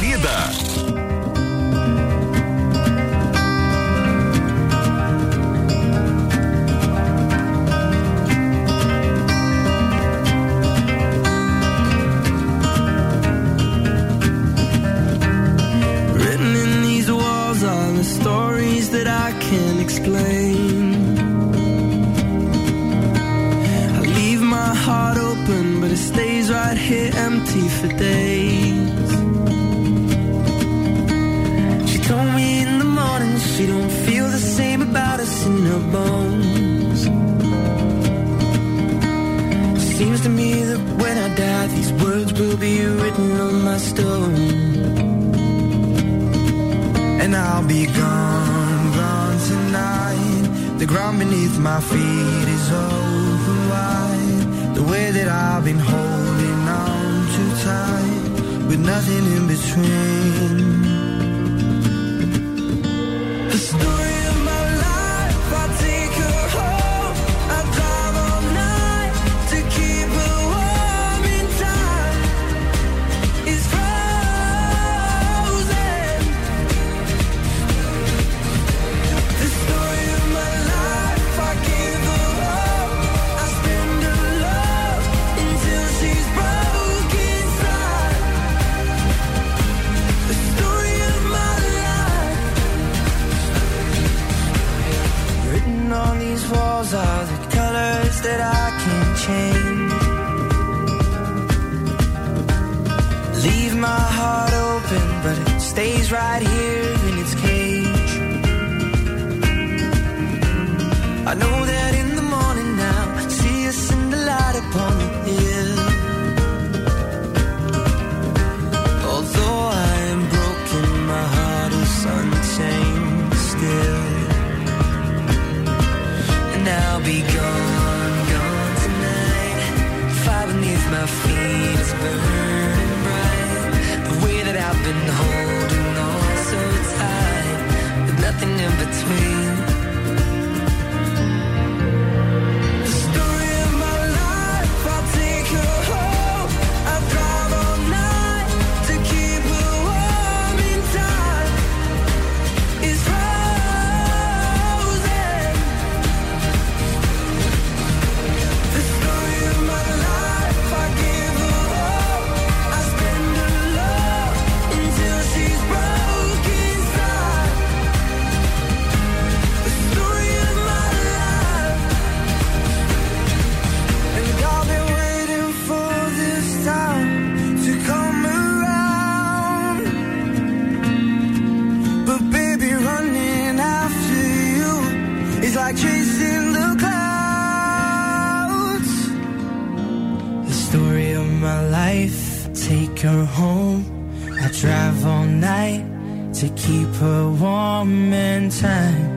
keep 196.65 196.91
her 196.95 197.30
warm 197.30 198.12
in 198.12 198.49
time. 198.49 199.14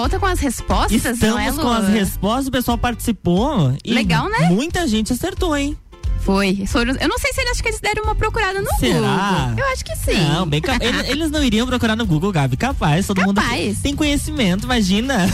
Volta 0.00 0.18
com 0.18 0.24
as 0.26 0.40
respostas, 0.40 1.04
é, 1.04 1.10
Estamos 1.12 1.56
Lu? 1.56 1.62
com 1.62 1.68
as 1.70 1.88
respostas, 1.88 2.46
o 2.46 2.50
pessoal 2.50 2.78
participou. 2.78 3.74
e 3.84 3.92
Legal, 3.92 4.28
né? 4.30 4.48
Muita 4.50 4.86
gente 4.88 5.12
acertou, 5.12 5.54
hein? 5.56 5.76
Foi. 6.20 6.64
Foram- 6.66 6.94
Eu 7.00 7.08
não 7.08 7.18
sei 7.18 7.32
se 7.32 7.40
eles 7.40 7.52
acho 7.52 7.62
que 7.62 7.68
eles 7.70 7.80
deram 7.80 8.02
uma 8.04 8.14
procurada 8.14 8.60
no 8.60 8.68
Será? 8.76 9.46
Google. 9.48 9.64
Eu 9.64 9.72
acho 9.72 9.82
que 9.84 9.96
sim. 9.96 10.12
Não, 10.28 10.46
bem 10.46 10.60
eles, 10.80 11.08
eles 11.08 11.30
não 11.30 11.42
iriam 11.42 11.66
procurar 11.66 11.96
no 11.96 12.04
Google, 12.06 12.30
Gabi. 12.30 12.56
Capaz, 12.58 13.06
todo 13.06 13.22
mundo 13.22 13.38
aqui 13.38 13.74
tem 13.82 13.96
conhecimento, 13.96 14.64
imagina. 14.64 15.26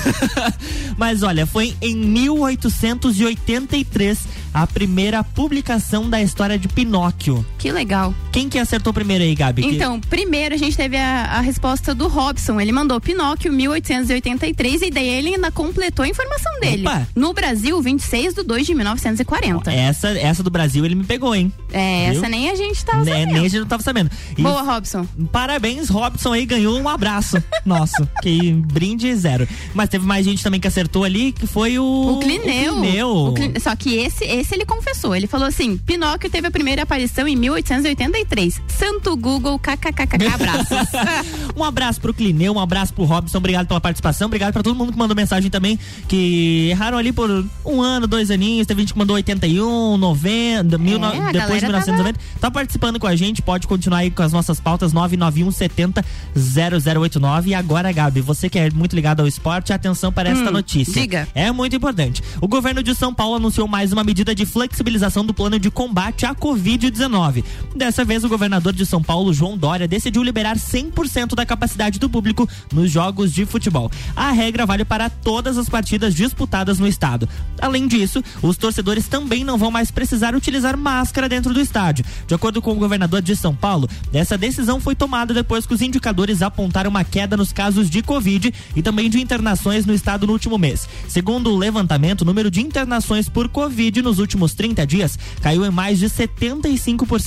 Mas 0.96 1.22
olha, 1.24 1.44
foi 1.46 1.74
em 1.83 1.96
1883 1.96 4.18
a 4.55 4.64
primeira 4.66 5.22
publicação 5.24 6.09
da 6.09 6.22
história 6.22 6.57
de 6.59 6.68
Pinóquio. 6.68 7.44
Que 7.66 7.72
legal. 7.72 8.14
Quem 8.31 8.48
que 8.48 8.61
acertou 8.61 8.92
primeiro 8.92 9.24
aí, 9.24 9.35
Gabi? 9.35 9.66
Então, 9.66 9.98
primeiro 10.00 10.55
a 10.55 10.59
gente 10.59 10.76
teve 10.76 10.96
a, 10.96 11.24
a 11.24 11.40
resposta 11.40 11.92
do 11.92 12.07
Robson. 12.07 12.61
Ele 12.61 12.70
mandou 12.70 13.00
Pinóquio 13.00 13.52
1883 13.52 14.83
e 14.83 14.90
daí 14.90 15.09
ele 15.09 15.35
ainda 15.35 15.50
completou 15.50 16.05
a 16.05 16.09
informação 16.09 16.61
dele. 16.61 16.83
Opa. 16.87 17.09
No 17.16 17.33
Brasil, 17.33 17.83
26 17.83 18.35
de 18.35 18.42
2 18.44 18.66
de 18.68 18.74
1940. 18.74 19.72
essa, 19.72 20.09
essa 20.11 20.44
do 20.44 20.50
Brasil 20.50 20.85
ele 20.85 20.94
me 20.94 21.02
pegou, 21.02 21.35
hein? 21.35 21.52
É, 21.72 22.11
Viu? 22.11 22.20
essa 22.20 22.29
nem 22.29 22.50
a 22.50 22.55
gente 22.55 22.85
tava 22.85 23.05
Né, 23.05 23.11
sabendo. 23.12 23.33
nem 23.33 23.40
a 23.40 23.48
gente 23.48 23.59
não 23.61 23.66
tava 23.66 23.83
sabendo. 23.83 24.11
E 24.38 24.42
Boa, 24.42 24.62
Robson. 24.62 25.05
Parabéns, 25.33 25.88
Robson 25.88 26.33
aí 26.35 26.46
ganhou 26.46 26.79
um 26.79 26.88
abraço 26.88 27.42
nosso. 27.66 28.09
que 28.22 28.52
brinde 28.52 29.12
zero. 29.16 29.48
Mas 29.74 29.88
teve 29.88 30.07
mais 30.07 30.24
gente 30.24 30.40
também 30.40 30.61
que 30.61 30.68
acertou 30.68 31.02
ali, 31.02 31.33
que 31.33 31.48
foi 31.48 31.81
o. 31.81 31.85
O 31.85 32.20
Clineu. 32.20 32.74
O 32.74 32.81
Clineu. 32.81 33.11
O 33.11 33.35
Clin- 33.35 33.55
Só 33.59 33.74
que 33.74 33.96
esse, 33.96 34.24
esse 34.24 34.55
ele 34.55 34.64
confessou. 34.64 35.16
Ele 35.16 35.26
falou 35.26 35.48
assim: 35.48 35.76
Pinóquio 35.79 36.31
teve 36.31 36.46
a 36.46 36.50
primeira 36.50 36.85
aparição 36.85 37.26
em 37.26 37.35
1883. 37.62 38.60
Santo 38.68 39.16
Google, 39.16 39.58
kkkk, 39.58 40.26
abraços. 40.32 40.88
um 41.56 41.64
abraço 41.64 42.00
pro 42.00 42.12
Clineu, 42.12 42.54
um 42.54 42.60
abraço 42.60 42.92
pro 42.92 43.04
Robson, 43.04 43.38
obrigado 43.38 43.66
pela 43.66 43.80
participação, 43.80 44.26
obrigado 44.26 44.52
pra 44.52 44.62
todo 44.62 44.74
mundo 44.76 44.92
que 44.92 44.98
mandou 44.98 45.16
mensagem 45.16 45.50
também, 45.50 45.78
que 46.08 46.68
erraram 46.70 46.98
ali 46.98 47.12
por 47.12 47.44
um 47.64 47.80
ano, 47.80 48.06
dois 48.06 48.30
aninhos, 48.30 48.66
teve 48.66 48.82
gente 48.82 48.92
que 48.92 48.98
mandou 48.98 49.16
81, 49.16 49.96
90, 49.96 50.78
mil, 50.78 50.98
no- 50.98 51.06
É, 51.06 51.18
a 51.28 51.32
depois 51.32 51.60
de 51.60 51.66
galera 51.66 51.78
1990. 51.84 52.20
Tá 52.40 52.50
participando 52.50 52.98
com 53.00 53.06
a 53.06 53.16
gente, 53.16 53.40
pode 53.42 53.66
continuar 53.66 53.98
aí 53.98 54.10
com 54.10 54.22
as 54.22 54.32
nossas 54.32 54.60
pautas 54.60 54.92
991 54.92 55.50
70 55.50 56.04
0089. 56.34 57.50
E 57.50 57.54
agora, 57.54 57.90
Gabi, 57.92 58.20
você 58.20 58.48
que 58.48 58.58
é 58.58 58.70
muito 58.70 58.94
ligado 58.94 59.20
ao 59.20 59.26
esporte, 59.26 59.72
atenção 59.72 60.12
para 60.12 60.28
esta 60.30 60.48
Hum, 60.50 60.52
notícia. 60.52 60.92
diga. 61.00 61.28
É 61.34 61.50
muito 61.52 61.74
importante. 61.76 62.22
O 62.40 62.48
governo 62.48 62.82
de 62.82 62.94
São 62.94 63.12
Paulo 63.14 63.36
anunciou 63.36 63.66
mais 63.68 63.92
uma 63.92 64.04
medida 64.04 64.34
de 64.34 64.44
flexibilização 64.46 65.24
do 65.24 65.32
plano 65.34 65.58
de 65.58 65.70
combate 65.70 66.26
à 66.26 66.34
Covid-19. 66.34 67.44
Dessa 67.74 68.04
vez, 68.04 68.24
o 68.24 68.28
governador 68.28 68.72
de 68.72 68.87
São 68.87 69.02
Paulo, 69.02 69.35
João 69.35 69.56
Dória, 69.56 69.87
decidiu 69.87 70.22
liberar 70.22 70.56
100% 70.56 71.35
da 71.35 71.44
capacidade 71.44 71.98
do 71.98 72.09
público 72.09 72.48
nos 72.72 72.90
jogos 72.90 73.32
de 73.32 73.44
futebol. 73.44 73.90
A 74.14 74.30
regra 74.30 74.64
vale 74.64 74.85
para 74.85 75.11
todas 75.11 75.59
as 75.59 75.68
partidas 75.68 76.14
disputadas 76.14 76.78
no 76.78 76.87
estado. 76.87 77.28
Além 77.61 77.87
disso, 77.87 78.22
os 78.42 78.56
torcedores 78.56 79.09
também 79.09 79.44
não 79.44 79.59
vão 79.59 79.70
mais 79.70 79.90
precisar 79.90 80.35
utilizar 80.35 80.76
máscara 80.76 81.28
dentro 81.28 81.52
do 81.52 81.61
estádio. 81.61 82.04
De 82.26 82.35
acordo 82.35 82.62
com 82.62 82.72
o 82.72 82.76
governador 82.76 83.20
de 83.20 83.37
São 83.37 83.54
Paulo, 83.54 83.88
essa 84.12 84.38
decisão 84.38 84.80
foi 84.80 84.94
tomada 84.94 85.35
depois 85.35 85.66
que 85.66 85.74
os 85.74 85.82
indicadores 85.82 86.42
apontaram 86.42 86.90
uma 86.90 87.04
queda 87.04 87.37
nos 87.37 87.52
casos 87.52 87.90
de 87.90 88.02
Covid 88.02 88.52
e 88.74 88.82
também 88.82 89.11
de 89.11 89.20
internações 89.20 89.85
no 89.85 89.92
estado 89.92 90.26
no 90.26 90.32
último 90.32 90.56
mês. 90.56 90.88
Segundo 91.09 91.50
o 91.50 91.56
levantamento, 91.56 92.22
o 92.22 92.24
número 92.24 92.50
de 92.50 92.61
internações 92.61 93.28
por 93.28 93.48
Covid 93.48 94.02
nos 94.02 94.18
últimos 94.18 94.54
30 94.54 94.87
dias 94.87 95.18
caiu 95.40 95.64
em 95.64 95.70
mais 95.70 95.98
de 95.98 96.06
75%. 96.06 97.25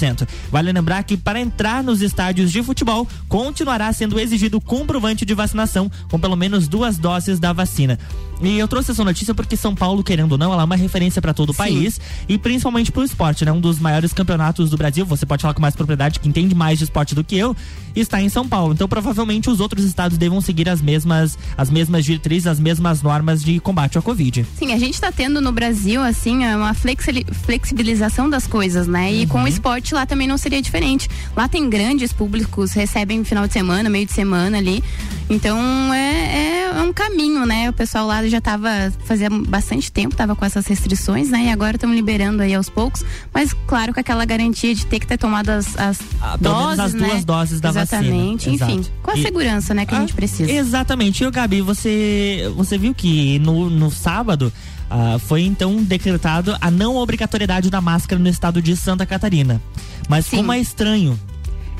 Vale 0.51 0.71
lembrar 0.71 1.03
que 1.03 1.17
para 1.17 1.39
entrar 1.39 1.83
nos 1.83 2.01
estádios 2.01 2.51
de 2.51 2.63
futebol, 2.63 3.07
continuará 3.27 3.91
sendo 3.93 4.19
exigido 4.19 4.61
comprovante 4.61 5.25
de 5.25 5.33
vacinação 5.33 5.91
com 6.09 6.19
pelo 6.19 6.35
menos 6.35 6.67
duas 6.67 6.97
doses 6.97 7.39
da 7.39 7.53
vacina. 7.53 7.97
E 8.41 8.57
eu 8.57 8.67
trouxe 8.67 8.91
essa 8.91 9.03
notícia 9.03 9.33
porque 9.35 9.57
São 9.57 9.75
Paulo, 9.75 10.03
querendo 10.03 10.31
ou 10.33 10.37
não, 10.37 10.53
ela 10.53 10.61
é 10.61 10.65
uma 10.65 10.75
referência 10.77 11.21
para 11.21 11.33
todo 11.33 11.49
o 11.49 11.53
país 11.53 11.99
e 12.27 12.37
principalmente 12.37 12.91
para 12.91 13.01
o 13.01 13.03
esporte, 13.05 13.43
né? 13.43 13.51
Um 13.51 13.59
dos 13.59 13.79
maiores 13.79 14.13
campeonatos 14.13 14.69
do 14.69 14.77
Brasil, 14.77 15.05
você 15.05 15.25
pode 15.25 15.41
falar 15.41 15.53
com 15.53 15.61
mais 15.61 15.75
propriedade, 15.75 16.19
que 16.19 16.27
entende 16.29 16.55
mais 16.55 16.77
de 16.77 16.85
esporte 16.85 17.13
do 17.13 17.23
que 17.23 17.37
eu, 17.37 17.55
está 17.95 18.21
em 18.21 18.29
São 18.29 18.47
Paulo. 18.47 18.73
Então, 18.73 18.87
provavelmente 18.87 19.49
os 19.49 19.59
outros 19.59 19.83
estados 19.83 20.17
devam 20.17 20.39
seguir 20.39 20.69
as 20.69 20.81
mesmas 20.81 21.37
as 21.57 21.69
mesmas 21.69 22.05
diretrizes, 22.05 22.47
as 22.47 22.59
mesmas 22.59 23.01
normas 23.01 23.43
de 23.43 23.59
combate 23.59 23.97
à 23.97 24.01
Covid. 24.01 24.45
Sim, 24.57 24.71
a 24.73 24.79
gente 24.79 24.99
tá 25.01 25.11
tendo 25.11 25.41
no 25.41 25.51
Brasil, 25.51 26.01
assim, 26.01 26.45
é 26.45 26.55
uma 26.55 26.73
flexi- 26.73 27.25
flexibilização 27.43 28.29
das 28.29 28.47
coisas, 28.47 28.87
né? 28.87 29.11
E 29.13 29.21
Uhum. 29.23 29.27
com 29.27 29.43
o 29.43 29.47
esporte 29.47 29.93
lá 29.93 30.05
também 30.05 30.27
não 30.27 30.37
seria 30.37 30.61
diferente. 30.61 31.09
Lá 31.35 31.47
tem 31.49 31.69
grandes 31.69 32.13
públicos, 32.13 32.71
recebem 32.71 33.23
final 33.23 33.47
de 33.47 33.53
semana, 33.53 33.89
meio 33.89 34.05
de 34.05 34.13
semana 34.13 34.57
ali. 34.57 34.81
Então 35.29 35.93
é, 35.93 36.71
é 36.77 36.81
um 36.81 36.91
caminho, 36.91 37.45
né? 37.45 37.69
O 37.69 37.73
pessoal 37.73 38.07
lá 38.07 38.25
já 38.27 38.41
tava, 38.41 38.69
fazia 39.05 39.29
bastante 39.29 39.91
tempo, 39.91 40.15
tava 40.15 40.35
com 40.35 40.43
essas 40.43 40.65
restrições, 40.65 41.29
né? 41.29 41.45
E 41.45 41.49
agora 41.49 41.75
estão 41.77 41.93
liberando 41.93 42.41
aí 42.41 42.53
aos 42.55 42.67
poucos. 42.69 43.03
Mas 43.33 43.53
claro, 43.67 43.93
com 43.93 43.99
aquela 43.99 44.25
garantia 44.25 44.73
de 44.73 44.85
ter 44.85 44.99
que 44.99 45.05
ter 45.05 45.17
tomado 45.17 45.49
as, 45.49 45.77
as 45.77 45.99
Ah, 46.19 46.35
doses, 46.37 46.79
as 46.79 46.93
duas 46.93 47.13
né? 47.15 47.21
doses 47.25 47.61
da 47.61 47.69
Exatamente, 47.69 48.49
vacina. 48.49 48.71
enfim. 48.71 48.79
Exato. 48.79 48.91
Com 49.03 49.11
a 49.11 49.15
E- 49.17 49.21
segurança, 49.21 49.73
né, 49.73 49.85
que 49.85 49.93
a 49.93 49.99
gente 49.99 50.13
precisa. 50.13 50.51
Exatamente. 50.51 51.23
E 51.23 51.27
o 51.27 51.31
Gabi, 51.31 51.61
você, 51.61 52.51
você 52.55 52.77
viu 52.77 52.93
que 52.95 53.37
no, 53.39 53.69
no 53.69 53.91
sábado 53.91 54.51
ah, 54.89 55.17
foi 55.19 55.43
então 55.43 55.75
decretado 55.83 56.57
a 56.59 56.71
não 56.71 56.95
obrigatoriedade 56.95 57.69
da 57.69 57.79
máscara 57.79 58.19
no 58.19 58.27
estado 58.29 58.61
de 58.61 58.75
Santa 58.75 59.05
Catarina. 59.05 59.61
Mas 60.07 60.27
como 60.27 60.51
é 60.51 60.59
estranho. 60.59 61.19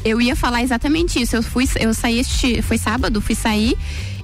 Eu 0.03 0.21
ia 0.21 0.35
falar 0.35 0.63
exatamente 0.63 1.21
isso. 1.21 1.35
Eu 1.35 1.43
fui, 1.43 1.67
eu 1.79 1.93
saí 1.93 2.19
este, 2.19 2.61
foi 2.61 2.77
sábado, 2.77 3.21
fui 3.21 3.35
sair 3.35 3.77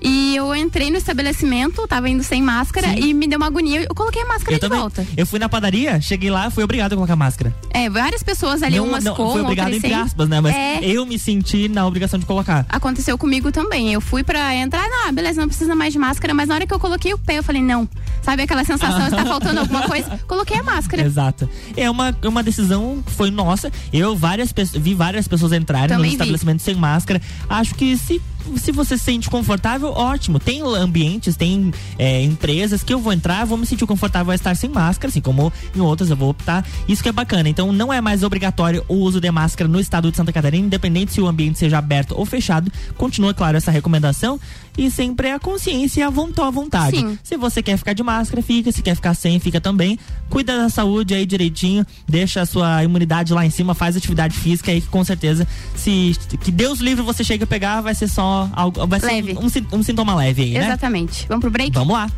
e 0.08 0.36
eu 0.36 0.56
entrei 0.56 0.92
no 0.92 0.98
estabelecimento, 0.98 1.88
tava 1.88 2.08
indo 2.10 2.24
sem 2.24 2.42
máscara 2.42 2.88
e 3.00 3.14
me 3.14 3.28
deu 3.28 3.38
uma 3.38 3.48
agonia. 3.48 3.82
Eu 3.90 3.96
coloquei 3.96 4.22
a 4.22 4.26
máscara 4.28 4.52
Eu 4.54 4.56
de 4.58 4.62
também. 4.62 4.80
volta. 4.80 5.06
Eu 5.18 5.26
fui 5.26 5.40
na 5.40 5.50
padaria, 5.50 6.00
cheguei 6.00 6.30
lá, 6.30 6.50
fui 6.52 6.64
obrigado 6.64 6.94
a 6.94 6.96
colocar 6.96 7.16
máscara. 7.16 7.54
É, 7.72 7.90
várias 7.90 8.22
pessoas 8.22 8.62
ali, 8.62 8.78
não, 8.78 8.86
umas 8.88 9.04
não, 9.04 9.16
com, 9.16 9.32
fui 9.32 9.42
obrigado 9.42 9.70
entre 9.74 9.90
sem. 9.90 9.94
aspas, 9.98 10.30
né? 10.30 10.40
Mas 10.40 10.56
É. 10.56 10.80
eu 10.84 11.06
me 11.06 11.18
senti 11.18 11.68
na 11.68 11.86
obrigação 11.88 12.20
de 12.20 12.26
colocar. 12.26 12.66
Aconteceu 12.70 13.18
comigo 13.18 13.52
também. 13.52 13.92
Eu 13.94 14.00
fui 14.00 14.24
pra 14.24 14.56
entrar, 14.56 14.88
não, 14.88 15.12
beleza, 15.14 15.42
não 15.42 15.48
precisa 15.48 15.74
mais 15.76 15.92
de 15.92 15.98
máscara, 16.00 16.34
mas 16.34 16.48
na 16.50 16.56
hora 16.56 16.68
que 16.68 16.74
eu 16.74 16.80
coloquei 16.80 17.12
o 17.14 17.18
pé, 17.18 17.40
eu 17.40 17.44
falei, 17.44 17.62
não. 17.64 17.90
Sabe 18.22 18.44
aquela 18.44 18.64
sensação 18.64 19.06
de 19.10 19.16
tá 19.16 19.26
faltando 19.26 19.60
alguma 19.60 19.82
coisa? 19.84 20.20
Coloquei 20.28 20.58
a 20.58 20.64
máscara. 20.64 21.04
Exato. 21.04 21.50
É 21.78 21.90
uma, 21.90 22.16
uma 22.24 22.44
decisão 22.44 23.02
que 23.06 23.12
foi 23.12 23.32
nossa. 23.32 23.72
Eu 23.94 24.16
várias 24.16 24.54
vi 24.74 24.94
várias 24.94 25.28
pessoas 25.28 25.52
entrarem 25.54 25.90
Também 25.90 26.10
vi. 26.10 26.16
estabelecimentos 26.16 26.64
sem 26.66 26.76
máscara. 26.76 27.22
Acho 27.50 27.74
que 27.76 27.96
se 27.98 28.22
se 28.58 28.72
você 28.72 28.98
se 28.98 29.04
sente 29.04 29.30
confortável, 29.30 29.90
ótimo. 29.90 30.40
Tem 30.40 30.62
ambientes, 30.62 31.36
tem 31.36 31.74
é, 31.98 32.22
empresas 32.22 32.84
que 32.84 32.94
eu 32.94 33.00
vou 33.00 33.14
entrar, 33.14 33.46
vou 33.46 33.58
me 33.58 33.66
sentir 33.66 33.86
confortável 33.86 34.32
a 34.32 34.36
estar 34.36 34.56
sem 34.56 34.70
máscara, 34.70 35.10
assim 35.10 35.22
como 35.22 35.52
em 35.76 35.80
outras 35.80 36.10
eu 36.10 36.16
vou 36.16 36.30
optar. 36.30 36.66
Isso 36.88 37.04
que 37.04 37.10
é 37.10 37.12
bacana. 37.12 37.50
Então 37.50 37.72
não 37.72 37.92
é 37.92 38.02
mais 38.02 38.24
obrigatório 38.24 38.84
o 38.88 38.96
uso 38.96 39.20
de 39.20 39.30
máscara 39.32 39.68
no 39.68 39.80
estado 39.80 40.10
de 40.12 40.18
Santa 40.18 40.32
Catarina, 40.32 40.66
independente 40.66 41.14
se 41.14 41.22
o 41.22 41.28
ambiente 41.28 41.60
seja 41.60 41.78
aberto 41.78 42.14
ou 42.18 42.26
fechado. 42.26 42.72
Continua, 42.98 43.34
claro, 43.34 43.58
essa 43.58 43.72
recomendação. 43.72 44.40
E 44.78 44.92
sempre 44.92 45.32
a 45.32 45.40
consciência 45.40 46.02
e 46.02 46.04
a 46.04 46.10
vontade. 46.10 46.98
Sim. 46.98 47.18
Se 47.24 47.38
você 47.38 47.64
quer 47.64 47.78
ficar 47.78 47.94
de 47.94 48.04
máscara, 48.04 48.42
fica. 48.42 48.72
Se 48.72 48.82
quer 48.82 48.96
ficar 48.96 49.14
sem, 49.14 49.40
fica 49.40 49.62
também. 49.62 49.98
Cuida 50.30 50.58
da 50.58 50.70
saúde 50.70 51.14
aí 51.14 51.26
direitinho, 51.26 51.86
deixa 52.08 52.42
a 52.42 52.46
sua 52.46 52.84
imunidade 52.84 53.34
lá 53.34 53.46
em 53.46 53.50
cima, 53.50 53.74
faz 53.74 53.96
atividade 53.96 54.38
física 54.38 54.72
aí 54.72 54.82
que 54.82 54.88
com 54.88 55.04
certeza, 55.04 55.48
se 55.76 56.16
que 56.42 56.52
Deus 56.52 56.80
livre 56.80 57.04
você 57.04 57.24
chega 57.24 57.44
a 57.44 57.48
pegar, 57.48 57.82
vai 57.82 57.94
ser 57.96 58.08
só 58.08 58.50
algo, 58.54 58.86
vai 58.88 59.00
Leve. 59.00 59.34
ser 59.34 59.64
um, 59.74 59.80
um 59.80 59.84
sintoma 59.84 60.16
leve 60.16 60.44
aí, 60.44 60.52
né? 60.54 60.66
Exatamente. 60.66 61.26
Vamos 61.28 61.42
pro 61.42 61.52
break? 61.52 61.72
Vamos 61.74 61.94
lá. 61.94 62.10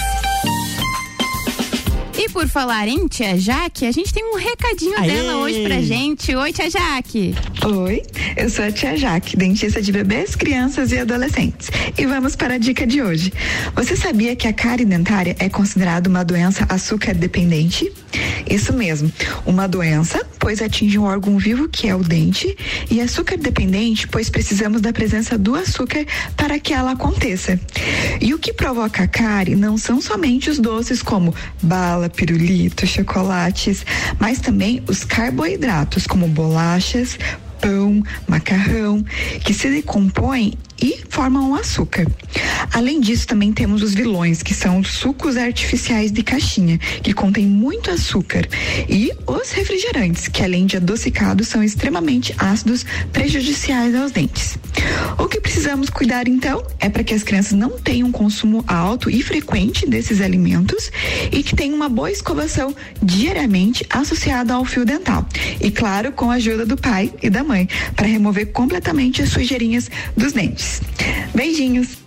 E 2.18 2.30
por 2.30 2.48
falar 2.48 2.88
em 2.88 3.08
tia 3.08 3.38
Jaque, 3.38 3.86
a 3.86 3.92
gente 3.92 4.14
tem 4.14 4.24
um 4.24 4.38
recadinho 4.38 4.98
Aê! 4.98 5.08
dela 5.08 5.38
hoje 5.38 5.64
pra 5.64 5.82
gente. 5.82 6.36
Oi, 6.36 6.54
tia 6.54 6.70
Jaque. 6.70 7.34
Oi, 7.66 8.04
eu 8.38 8.50
sou 8.50 8.66
a 8.66 8.72
tia 8.72 8.98
Jaque, 8.98 9.38
dentista 9.38 9.82
de 9.82 9.92
bebês, 9.92 10.36
crianças 10.36 10.92
e 10.92 11.00
adolescentes. 11.00 11.70
E 11.98 12.06
vamos 12.06 12.36
para 12.36 12.56
a 12.56 12.58
dica 12.58 12.86
de 12.86 13.02
hoje. 13.02 13.32
Você 13.76 13.96
sabia 13.96 14.36
que 14.36 14.48
a 14.48 14.54
cárie 14.54 14.86
dentária 14.86 15.36
é 15.40 15.50
considerada 15.50 16.10
uma 16.10 16.24
doença 16.24 16.66
açúcar 16.70 17.14
dependente? 17.16 17.92
Isso 18.50 18.74
mesmo, 18.74 19.12
uma 19.46 19.68
doença, 19.68 20.26
pois 20.40 20.62
atinge 20.62 20.98
um 20.98 21.04
órgão 21.04 21.38
vivo 21.38 21.70
que 21.70 21.88
é 21.88 21.96
o 21.96 22.04
dente, 22.04 22.56
e 22.90 23.00
açúcar 23.00 23.38
dependente, 23.38 24.08
pois 24.08 24.30
precisamos 24.30 24.82
da 24.82 24.92
presença 24.92 25.38
do 25.38 25.56
açúcar 25.56 26.06
para 26.36 26.60
que 26.60 26.74
ela 26.74 26.92
aconteça. 26.92 27.60
E 28.20 28.34
o 28.34 28.40
que 28.40 28.52
provoca 28.52 29.04
a 29.04 29.08
cárie 29.08 29.56
não 29.56 29.78
são 29.78 30.02
somente 30.02 30.50
os 30.50 30.60
doces 30.60 31.02
como 31.02 31.34
bala, 31.62 32.01
pirulito, 32.10 32.86
chocolates, 32.86 33.86
mas 34.20 34.40
também 34.40 34.84
os 34.88 35.04
carboidratos 35.04 36.08
como 36.08 36.28
bolachas, 36.28 37.18
pão, 37.62 38.04
macarrão, 38.28 39.04
que 39.44 39.54
se 39.54 39.70
decompõem 39.70 40.54
e 40.82 41.04
formam 41.10 41.52
o 41.52 41.56
açúcar. 41.56 42.08
Além 42.74 43.00
disso, 43.00 43.28
também 43.28 43.52
temos 43.52 43.84
os 43.84 43.94
vilões, 43.94 44.42
que 44.42 44.54
são 44.54 44.80
os 44.80 44.94
sucos 44.94 45.38
artificiais 45.38 46.12
de 46.12 46.24
caixinha, 46.24 46.78
que 47.04 47.14
contêm 47.14 47.46
muito 47.46 47.92
açúcar, 47.92 48.48
e 48.90 49.12
os 49.28 49.52
refrigerantes, 49.52 50.28
que 50.28 50.44
além 50.44 50.66
de 50.66 50.78
adocicados, 50.78 51.48
são 51.48 51.64
extremamente 51.64 52.34
ácidos, 52.38 52.86
prejudiciais 53.12 53.94
aos 53.96 54.12
dentes. 54.12 54.58
O 55.18 55.28
que 55.28 55.40
precisamos 55.40 55.90
cuidar 55.90 56.28
então 56.28 56.66
é 56.80 56.90
para 56.90 57.04
que 57.04 57.14
as 57.14 57.24
crianças 57.24 57.54
não 57.54 57.72
tenham 57.72 58.08
um 58.08 58.12
consumo 58.12 58.64
alto 58.68 59.10
e 59.10 59.22
frequente 59.22 59.86
desses 59.86 60.22
alimentos 60.22 60.92
e 61.32 61.44
que 61.44 61.56
tenham 61.56 61.76
uma 61.76 61.90
boa 61.90 62.12
escovação 62.12 62.74
diariamente 63.02 63.86
associada 63.90 64.54
ao 64.54 64.66
fio 64.66 64.86
dental. 64.86 65.26
E 65.60 65.70
claro, 65.70 66.12
com 66.12 66.32
a 66.32 66.36
ajuda 66.36 66.66
do 66.66 66.78
pai 66.78 67.14
e 67.22 67.30
da 67.30 67.44
mãe, 67.44 67.68
para 67.96 68.08
remover 68.08 68.48
completamente 68.48 69.22
as 69.22 69.30
sujeirinhas 69.30 69.90
dos 70.16 70.34
dentes. 70.34 70.71
Beijinhos! 71.34 71.98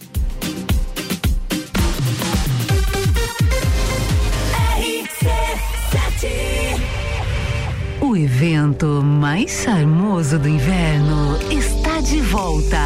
O 8.00 8.16
evento 8.16 9.02
mais 9.02 9.50
charmoso 9.64 10.38
do 10.38 10.48
inverno 10.48 11.38
está 11.50 12.00
de 12.00 12.20
volta. 12.20 12.84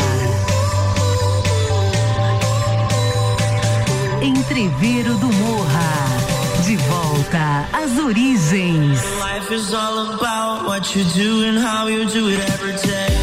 Entreveiro 4.23 5.15
do 5.19 5.27
Morra. 5.27 6.19
De 6.65 6.77
volta 6.77 7.69
às 7.73 7.99
origens. 7.99 9.01
Life 9.03 9.55
is 9.55 9.75
all 9.75 10.15
about 10.15 10.67
what 10.67 10.97
you 10.97 11.05
do 11.15 11.45
and 11.45 11.59
how 11.59 11.89
you 11.89 12.07
do 12.07 12.31
it 12.31 12.41
every 12.51 12.73
day. 12.73 13.18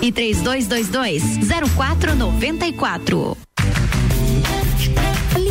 3222 0.01 1.21
0494. 1.75 3.50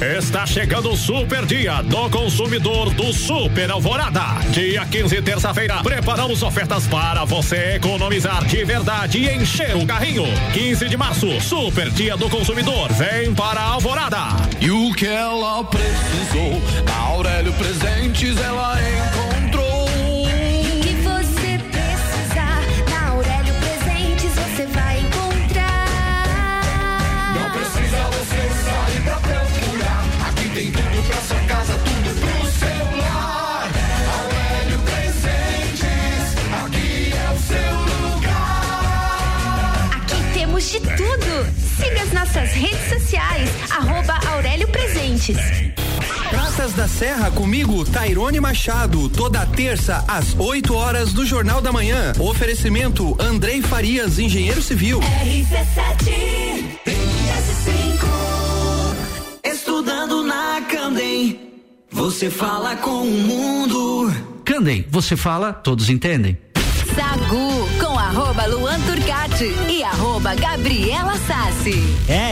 Está 0.00 0.46
chegando 0.46 0.92
o 0.92 0.96
super 0.96 1.44
dia 1.44 1.82
do 1.82 2.08
consumidor 2.08 2.88
do 2.94 3.12
Super 3.12 3.70
Alvorada. 3.70 4.40
Dia 4.50 4.86
15, 4.86 5.20
terça-feira, 5.20 5.82
preparamos 5.82 6.42
ofertas 6.42 6.86
para 6.86 7.26
você 7.26 7.74
economizar 7.74 8.42
de 8.46 8.64
verdade 8.64 9.18
e 9.18 9.30
encher 9.30 9.76
o 9.76 9.84
carrinho. 9.84 10.24
15 10.54 10.88
de 10.88 10.96
março, 10.96 11.38
super 11.42 11.90
dia 11.90 12.16
do 12.16 12.30
consumidor. 12.30 12.90
Vem 12.94 13.34
para 13.34 13.60
a 13.60 13.72
Alvorada. 13.72 14.16
E 14.58 14.70
o 14.70 14.90
que 14.94 15.06
ela 15.06 15.62
precisou, 15.64 16.62
Aurélio 17.10 17.52
Presentes 17.52 18.40
ela 18.40 18.78
encontrou. 18.80 19.19
De 40.70 40.78
tudo. 40.78 41.46
Siga 41.76 42.02
as 42.02 42.12
nossas 42.12 42.52
redes 42.52 42.88
sociais, 42.88 43.50
arroba 43.72 44.16
Aurélio 44.28 44.68
Presentes. 44.68 45.36
Praças 46.28 46.72
da 46.74 46.86
Serra 46.86 47.28
comigo, 47.32 47.84
Tairone 47.84 48.38
Machado, 48.38 49.08
toda 49.08 49.44
terça 49.46 50.04
às 50.06 50.38
8 50.38 50.72
horas 50.72 51.12
do 51.12 51.26
Jornal 51.26 51.60
da 51.60 51.72
Manhã. 51.72 52.12
Oferecimento 52.20 53.16
Andrei 53.18 53.60
Farias, 53.60 54.20
engenheiro 54.20 54.62
civil. 54.62 55.00
Estudando 59.42 60.22
na 60.22 60.62
Candem, 60.70 61.50
você 61.90 62.30
fala 62.30 62.76
com 62.76 63.02
o 63.02 63.10
mundo. 63.10 64.14
Candem, 64.44 64.86
você 64.88 65.16
fala, 65.16 65.52
todos 65.52 65.90
entendem. 65.90 66.38
Sagu 66.94 67.68
com 67.80 67.89
arroba 68.10 68.44
Luan 68.46 68.80
Turcati 68.80 69.54
e 69.68 69.84
arroba 69.84 70.34
Gabriela 70.34 71.14
Sassi. 71.28 71.80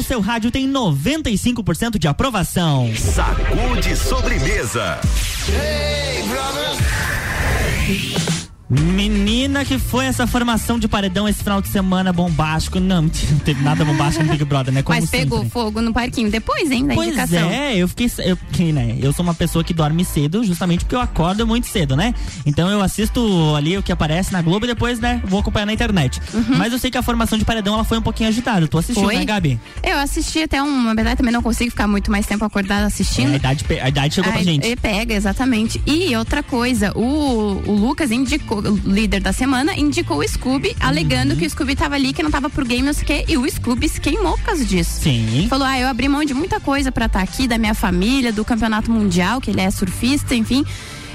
No 0.00 0.04
seu 0.04 0.20
rádio 0.20 0.50
tem 0.50 0.66
95% 0.66 1.98
de 1.98 2.08
aprovação. 2.08 2.90
Sacude 2.96 3.94
sobremesa. 3.94 4.98
Menina, 8.70 9.64
que 9.64 9.80
foi 9.80 10.06
essa 10.06 10.28
formação 10.28 10.78
de 10.78 10.86
paredão 10.86 11.28
esse 11.28 11.42
final 11.42 11.60
de 11.60 11.66
semana 11.66 12.12
bombástico? 12.12 12.78
Não, 12.78 13.02
não 13.02 13.08
teve 13.44 13.60
nada 13.64 13.84
bombástico 13.84 14.24
no 14.24 14.30
Big 14.30 14.44
Brother, 14.44 14.72
né? 14.72 14.80
Como 14.82 14.98
Mas 15.00 15.10
pegou 15.10 15.38
sempre. 15.38 15.50
fogo 15.50 15.80
no 15.82 15.92
parquinho 15.92 16.30
depois, 16.30 16.70
hein, 16.70 16.86
da 16.86 16.94
Pois 16.94 17.08
indicação. 17.08 17.50
é, 17.50 17.76
eu 17.76 17.88
fiquei. 17.88 18.08
Eu, 18.18 18.36
que, 18.52 18.70
né, 18.72 18.96
eu 19.00 19.12
sou 19.12 19.24
uma 19.24 19.34
pessoa 19.34 19.64
que 19.64 19.74
dorme 19.74 20.04
cedo, 20.04 20.44
justamente 20.44 20.84
porque 20.84 20.94
eu 20.94 21.00
acordo 21.00 21.44
muito 21.44 21.66
cedo, 21.66 21.96
né? 21.96 22.14
Então 22.46 22.70
eu 22.70 22.80
assisto 22.80 23.20
ali 23.56 23.76
o 23.76 23.82
que 23.82 23.90
aparece 23.90 24.32
na 24.32 24.40
Globo 24.40 24.66
e 24.66 24.68
depois, 24.68 25.00
né, 25.00 25.20
vou 25.24 25.40
acompanhar 25.40 25.66
na 25.66 25.72
internet. 25.72 26.20
Mas 26.56 26.72
eu 26.72 26.78
sei 26.78 26.92
que 26.92 26.98
a 26.98 27.02
formação 27.02 27.36
de 27.36 27.44
paredão 27.44 27.74
ela 27.74 27.82
foi 27.84 27.98
um 27.98 28.02
pouquinho 28.02 28.28
agitada. 28.28 28.68
Tu 28.68 28.78
assistiu, 28.78 29.02
Foi? 29.02 29.16
né, 29.16 29.24
Gabi? 29.24 29.58
Eu 29.82 29.98
assisti 29.98 30.44
até 30.44 30.62
um, 30.62 30.82
na 30.84 30.94
verdade 30.94 31.16
também 31.16 31.32
não 31.32 31.42
consigo 31.42 31.70
ficar 31.70 31.88
muito 31.88 32.08
mais 32.10 32.24
tempo 32.24 32.44
acordada 32.44 32.86
assistindo. 32.86 33.30
É, 33.30 33.32
a, 33.32 33.36
idade, 33.36 33.64
a 33.82 33.88
idade 33.88 34.14
chegou 34.14 34.30
pra 34.30 34.38
Ai, 34.40 34.44
gente. 34.44 34.64
e 34.66 34.76
pega, 34.76 35.12
exatamente. 35.14 35.82
E 35.84 36.14
outra 36.16 36.40
coisa, 36.42 36.92
o, 36.96 37.62
o 37.66 37.72
Lucas 37.72 38.10
indicou, 38.12 38.59
o 38.60 38.76
líder 38.92 39.20
da 39.20 39.32
semana, 39.32 39.74
indicou 39.78 40.18
o 40.18 40.28
Scooby, 40.28 40.68
Uhum. 40.68 40.74
alegando 40.80 41.36
que 41.36 41.46
o 41.46 41.50
Scooby 41.50 41.74
tava 41.76 41.94
ali, 41.94 42.12
que 42.12 42.22
não 42.22 42.30
tava 42.30 42.48
pro 42.50 42.64
game, 42.64 42.82
não 42.82 42.92
sei 42.92 43.02
o 43.02 43.06
quê, 43.06 43.24
e 43.28 43.36
o 43.36 43.48
Scooby 43.50 43.88
se 43.88 44.00
queimou 44.00 44.36
por 44.38 44.44
causa 44.44 44.64
disso. 44.64 45.00
Sim. 45.02 45.46
Falou, 45.48 45.66
ah, 45.66 45.78
eu 45.78 45.88
abri 45.88 46.08
mão 46.08 46.24
de 46.24 46.34
muita 46.34 46.60
coisa 46.60 46.90
pra 46.92 47.06
estar 47.06 47.20
aqui, 47.22 47.46
da 47.48 47.58
minha 47.58 47.74
família, 47.74 48.32
do 48.32 48.44
campeonato 48.44 48.90
mundial, 48.90 49.40
que 49.40 49.50
ele 49.50 49.60
é 49.60 49.70
surfista, 49.70 50.34
enfim. 50.34 50.64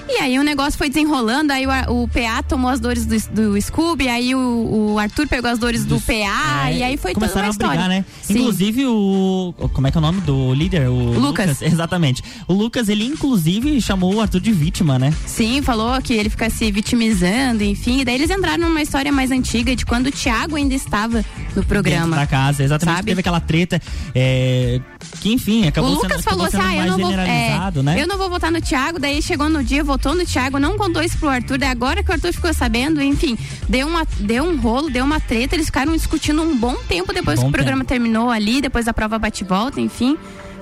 E 0.07 0.17
aí 0.17 0.37
o 0.37 0.43
negócio 0.43 0.77
foi 0.77 0.87
desenrolando, 0.87 1.51
aí 1.51 1.65
o, 1.65 2.03
o 2.03 2.07
PA 2.07 2.43
tomou 2.43 2.69
as 2.69 2.79
dores 2.79 3.05
do, 3.05 3.17
do 3.31 3.61
Scooby, 3.61 4.07
aí 4.07 4.35
o, 4.35 4.93
o 4.93 4.99
Arthur 4.99 5.27
pegou 5.27 5.49
as 5.49 5.57
dores 5.57 5.83
do 5.83 5.99
PA, 5.99 6.69
É, 6.69 6.77
e 6.77 6.83
aí 6.83 6.95
foi 6.97 7.13
toda 7.13 7.25
uma 7.25 7.49
história. 7.49 7.69
brigar, 7.73 7.89
né? 7.89 8.05
Sim. 8.21 8.39
Inclusive 8.39 8.85
o. 8.85 9.53
Como 9.73 9.87
é 9.87 9.91
que 9.91 9.97
é 9.97 9.99
o 9.99 10.01
nome 10.01 10.21
do 10.21 10.53
líder? 10.53 10.87
O 10.89 11.19
Lucas. 11.19 11.61
Exatamente. 11.65 12.23
O 12.47 12.53
Lucas, 12.53 12.87
ele 12.87 13.03
inclusive 13.03 13.81
chamou 13.81 14.13
o 14.13 14.21
Arthur 14.21 14.39
de 14.39 14.51
vítima, 14.51 14.99
né? 14.99 15.11
Sim, 15.25 15.61
falou 15.63 15.99
que 16.01 16.13
ele 16.13 16.29
fica 16.29 16.49
se 16.51 16.71
vitimizando, 16.71 17.63
enfim. 17.63 18.01
E 18.01 18.05
daí 18.05 18.15
eles 18.15 18.29
entraram 18.29 18.69
numa 18.69 18.81
história 18.81 19.11
mais 19.11 19.31
antiga 19.31 19.75
de 19.75 19.85
quando 19.85 20.07
o 20.07 20.11
Thiago 20.11 20.55
ainda 20.55 20.75
estava 20.75 21.25
no 21.55 21.63
programa. 21.63 22.15
da 22.15 22.27
casa, 22.27 22.63
exatamente. 22.63 22.95
Sabe? 22.97 23.07
Teve 23.07 23.19
aquela 23.21 23.39
treta. 23.39 23.81
é, 24.13 24.79
que 25.19 25.33
enfim, 25.33 25.65
O 25.65 25.69
acabou 25.69 25.91
Lucas 25.91 26.11
sendo, 26.11 26.23
falou 26.23 26.45
acabou 26.45 26.61
assim: 26.61 26.69
sendo 26.69 26.81
ah, 26.81 26.85
eu 26.85 26.91
não, 26.91 26.97
vou, 26.99 27.11
é, 27.11 27.83
né? 27.83 28.01
eu 28.01 28.07
não 28.07 28.17
vou 28.17 28.29
votar 28.29 28.51
no 28.51 28.61
Thiago. 28.61 28.99
Daí 28.99 29.21
chegou 29.21 29.49
no 29.49 29.63
dia, 29.63 29.83
votou 29.83 29.94
no 30.03 30.25
Thiago, 30.25 30.59
não 30.59 30.77
contou 30.77 31.01
isso 31.01 31.17
pro 31.17 31.29
Arthur. 31.29 31.57
Daí 31.57 31.69
agora 31.69 32.03
que 32.03 32.09
o 32.09 32.13
Arthur 32.13 32.33
ficou 32.33 32.53
sabendo, 32.53 33.01
enfim, 33.01 33.37
deu, 33.67 33.87
uma, 33.87 34.05
deu 34.19 34.43
um 34.43 34.57
rolo, 34.57 34.89
deu 34.89 35.03
uma 35.03 35.19
treta. 35.19 35.55
Eles 35.55 35.67
ficaram 35.67 35.93
discutindo 35.93 36.41
um 36.41 36.57
bom 36.57 36.75
tempo 36.87 37.13
depois 37.13 37.39
Bom 37.39 37.45
que 37.45 37.49
o 37.49 37.51
programa 37.51 37.83
terminou 37.83 38.29
ali, 38.29 38.61
depois 38.61 38.85
da 38.85 38.93
prova 38.93 39.17
bate-volta, 39.17 39.79
enfim. 39.79 40.17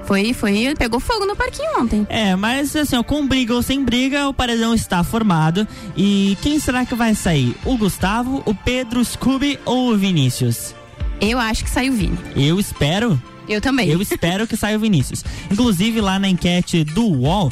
Foi, 0.06 0.34
foi, 0.34 0.74
pegou 0.78 1.00
fogo 1.00 1.26
no 1.26 1.36
parquinho 1.36 1.80
ontem. 1.80 2.06
É, 2.10 2.36
mas 2.36 2.76
assim, 2.76 2.98
ó, 2.98 3.04
com 3.04 3.26
briga 3.26 3.54
ou 3.54 3.62
sem 3.62 3.84
briga, 3.84 4.28
o 4.28 4.34
paredão 4.34 4.74
está 4.74 5.04
formado. 5.04 5.68
E 5.96 6.38
quem 6.42 6.60
será 6.60 6.86
que 6.86 6.94
vai 6.94 7.16
sair? 7.16 7.56
O 7.64 7.78
Gustavo, 7.78 8.44
o 8.46 8.54
Pedro, 8.54 9.00
o 9.00 9.06
Scooby 9.06 9.60
ou 9.66 9.94
o 9.94 9.98
Vinícius? 9.98 10.76
Eu 11.22 11.40
acho 11.40 11.64
que 11.64 11.70
saiu 11.70 11.94
o 11.94 11.96
Vini. 11.96 12.18
Eu 12.36 12.60
espero. 12.60 13.22
Eu 13.48 13.60
também. 13.60 13.90
Eu 13.90 14.02
espero 14.02 14.48
que 14.48 14.56
saia 14.56 14.78
o 14.78 14.80
Vinícius. 14.80 15.24
Inclusive, 15.52 16.00
lá 16.02 16.18
na 16.18 16.30
enquete 16.30 16.84
do 16.84 17.06
UOL, 17.06 17.52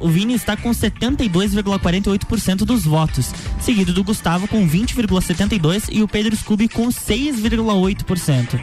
o 0.00 0.08
Vini 0.08 0.34
está 0.34 0.56
com 0.56 0.70
72,48% 0.70 2.58
dos 2.58 2.84
votos. 2.84 3.32
Seguido 3.60 3.92
do 3.92 4.04
Gustavo 4.04 4.46
com 4.46 4.68
20,72% 4.68 5.88
e 5.90 6.02
o 6.02 6.08
Pedro 6.08 6.36
Scooby 6.36 6.68
com 6.68 6.88
6,8%. 6.88 8.60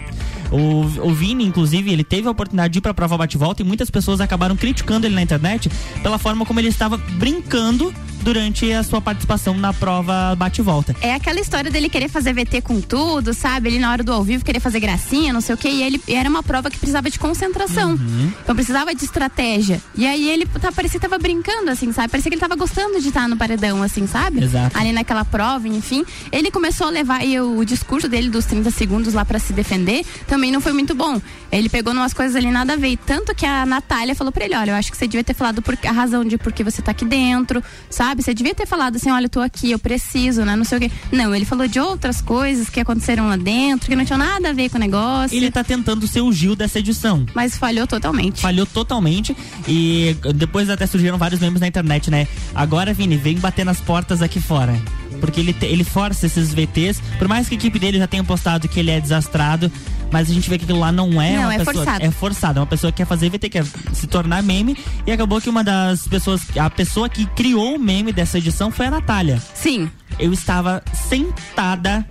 O, 0.53 1.07
o 1.07 1.13
Vini, 1.13 1.43
inclusive, 1.43 1.91
ele 1.91 2.03
teve 2.03 2.27
a 2.27 2.31
oportunidade 2.31 2.71
de 2.73 2.79
ir 2.79 2.81
pra 2.81 2.93
prova 2.93 3.17
bate-volta 3.17 3.61
e 3.61 3.65
muitas 3.65 3.89
pessoas 3.89 4.21
acabaram 4.21 4.55
criticando 4.55 5.07
ele 5.07 5.15
na 5.15 5.21
internet 5.21 5.69
pela 6.01 6.19
forma 6.19 6.45
como 6.45 6.59
ele 6.59 6.69
estava 6.69 6.95
brincando 6.95 7.93
durante 8.23 8.71
a 8.71 8.81
sua 8.83 9.01
participação 9.01 9.55
na 9.55 9.73
prova 9.73 10.33
bate-volta. 10.35 10.95
É 11.01 11.13
aquela 11.13 11.39
história 11.39 11.69
dele 11.69 11.89
querer 11.89 12.07
fazer 12.07 12.33
VT 12.33 12.61
com 12.61 12.79
tudo, 12.79 13.33
sabe? 13.33 13.69
Ele 13.69 13.79
na 13.79 13.91
hora 13.91 14.03
do 14.03 14.11
ao 14.13 14.23
vivo 14.23 14.45
querer 14.45 14.59
fazer 14.59 14.79
gracinha, 14.79 15.33
não 15.33 15.41
sei 15.41 15.53
o 15.53 15.57
quê. 15.57 15.67
E 15.67 15.83
ele 15.83 16.01
era 16.07 16.29
uma 16.29 16.41
prova 16.41 16.69
que 16.69 16.77
precisava 16.77 17.09
de 17.09 17.19
concentração. 17.19 17.91
Uhum. 17.91 18.31
Então 18.41 18.55
precisava 18.55 18.95
de 18.95 19.03
estratégia. 19.03 19.81
E 19.95 20.07
aí 20.07 20.29
ele 20.29 20.45
tá, 20.45 20.71
parecia 20.71 20.99
que 20.99 21.07
tava 21.07 21.21
brincando, 21.21 21.69
assim, 21.69 21.91
sabe? 21.91 22.09
Parecia 22.09 22.31
que 22.31 22.35
ele 22.35 22.41
tava 22.41 22.55
gostando 22.55 22.99
de 23.01 23.09
estar 23.09 23.27
no 23.27 23.35
paredão, 23.35 23.83
assim, 23.83 24.07
sabe? 24.07 24.43
Exato. 24.43 24.77
Ali 24.77 24.93
naquela 24.93 25.25
prova, 25.25 25.67
enfim. 25.67 26.05
Ele 26.31 26.49
começou 26.49 26.87
a 26.87 26.89
levar 26.89 27.25
e 27.25 27.39
o, 27.39 27.63
discurso 27.65 28.07
dele 28.07 28.29
dos 28.29 28.45
30 28.45 28.71
segundos 28.71 29.13
lá 29.13 29.25
pra 29.25 29.39
se 29.39 29.51
defender 29.51 30.05
também 30.27 30.42
não 30.51 30.61
foi 30.61 30.73
muito 30.73 30.95
bom. 30.95 31.21
Ele 31.51 31.69
pegou 31.69 31.93
umas 31.93 32.13
coisas 32.13 32.35
ali 32.35 32.49
nada 32.49 32.73
a 32.73 32.75
ver. 32.75 32.97
Tanto 33.05 33.35
que 33.35 33.45
a 33.45 33.65
Natália 33.65 34.15
falou 34.15 34.31
pra 34.31 34.45
ele: 34.45 34.55
olha, 34.55 34.71
eu 34.71 34.75
acho 34.75 34.91
que 34.91 34.97
você 34.97 35.07
devia 35.07 35.23
ter 35.23 35.33
falado 35.33 35.61
por, 35.61 35.77
a 35.83 35.91
razão 35.91 36.25
de 36.25 36.37
por 36.37 36.51
que 36.51 36.63
você 36.63 36.81
tá 36.81 36.91
aqui 36.91 37.05
dentro, 37.05 37.63
sabe? 37.89 38.23
Você 38.23 38.33
devia 38.33 38.55
ter 38.55 38.65
falado 38.65 38.95
assim: 38.95 39.11
olha, 39.11 39.25
eu 39.25 39.29
tô 39.29 39.39
aqui, 39.39 39.71
eu 39.71 39.79
preciso, 39.79 40.43
né? 40.43 40.55
Não 40.55 40.63
sei 40.63 40.77
o 40.77 40.81
quê. 40.81 40.91
Não, 41.11 41.33
ele 41.33 41.45
falou 41.45 41.67
de 41.67 41.79
outras 41.79 42.21
coisas 42.21 42.69
que 42.69 42.79
aconteceram 42.79 43.27
lá 43.27 43.35
dentro, 43.35 43.89
que 43.89 43.95
não 43.95 44.05
tinham 44.05 44.17
nada 44.17 44.49
a 44.49 44.53
ver 44.53 44.69
com 44.69 44.77
o 44.77 44.79
negócio. 44.79 45.35
Ele 45.35 45.51
tá 45.51 45.63
tentando 45.63 46.07
ser 46.07 46.21
o 46.21 46.31
Gil 46.31 46.55
dessa 46.55 46.79
edição. 46.79 47.25
Mas 47.33 47.57
falhou 47.57 47.85
totalmente. 47.85 48.41
Falhou 48.41 48.65
totalmente. 48.65 49.35
E 49.67 50.15
depois 50.35 50.69
até 50.69 50.85
surgiram 50.87 51.17
vários 51.17 51.39
memes 51.39 51.61
na 51.61 51.67
internet, 51.67 52.09
né? 52.09 52.27
Agora, 52.55 52.93
Vini, 52.93 53.17
vem 53.17 53.37
bater 53.37 53.65
nas 53.65 53.79
portas 53.79 54.21
aqui 54.21 54.41
fora. 54.41 54.79
Porque 55.23 55.39
ele, 55.39 55.55
ele 55.61 55.85
força 55.85 56.25
esses 56.25 56.53
VTs. 56.53 57.01
Por 57.17 57.29
mais 57.29 57.47
que 57.47 57.55
a 57.55 57.57
equipe 57.57 57.79
dele 57.79 57.97
já 57.97 58.05
tenha 58.07 58.25
postado 58.25 58.67
que 58.67 58.77
ele 58.77 58.91
é 58.91 58.99
desastrado, 58.99 59.71
mas 60.11 60.29
a 60.29 60.33
gente 60.33 60.49
vê 60.49 60.57
que 60.57 60.65
aquilo 60.65 60.81
lá 60.81 60.91
não 60.91 61.21
é 61.21 61.31
Não, 61.37 61.43
uma 61.43 61.53
é 61.53 61.57
pessoa. 61.59 61.75
forçado. 61.75 62.05
É 62.05 62.11
forçado. 62.11 62.59
É 62.59 62.61
uma 62.61 62.67
pessoa 62.67 62.91
que 62.91 62.97
quer 62.97 63.05
fazer 63.05 63.29
VT, 63.29 63.47
quer 63.49 63.65
se 63.93 64.05
tornar 64.05 64.43
meme. 64.43 64.77
E 65.07 65.13
acabou 65.13 65.39
que 65.39 65.49
uma 65.49 65.63
das 65.63 66.05
pessoas. 66.09 66.41
A 66.57 66.69
pessoa 66.69 67.07
que 67.07 67.25
criou 67.27 67.77
o 67.77 67.79
meme 67.79 68.11
dessa 68.11 68.37
edição 68.37 68.69
foi 68.69 68.87
a 68.87 68.91
Natália. 68.91 69.41
Sim. 69.53 69.89
Eu 70.19 70.33
estava 70.33 70.83
sentada 70.93 72.05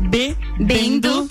bebendo. 0.00 1.30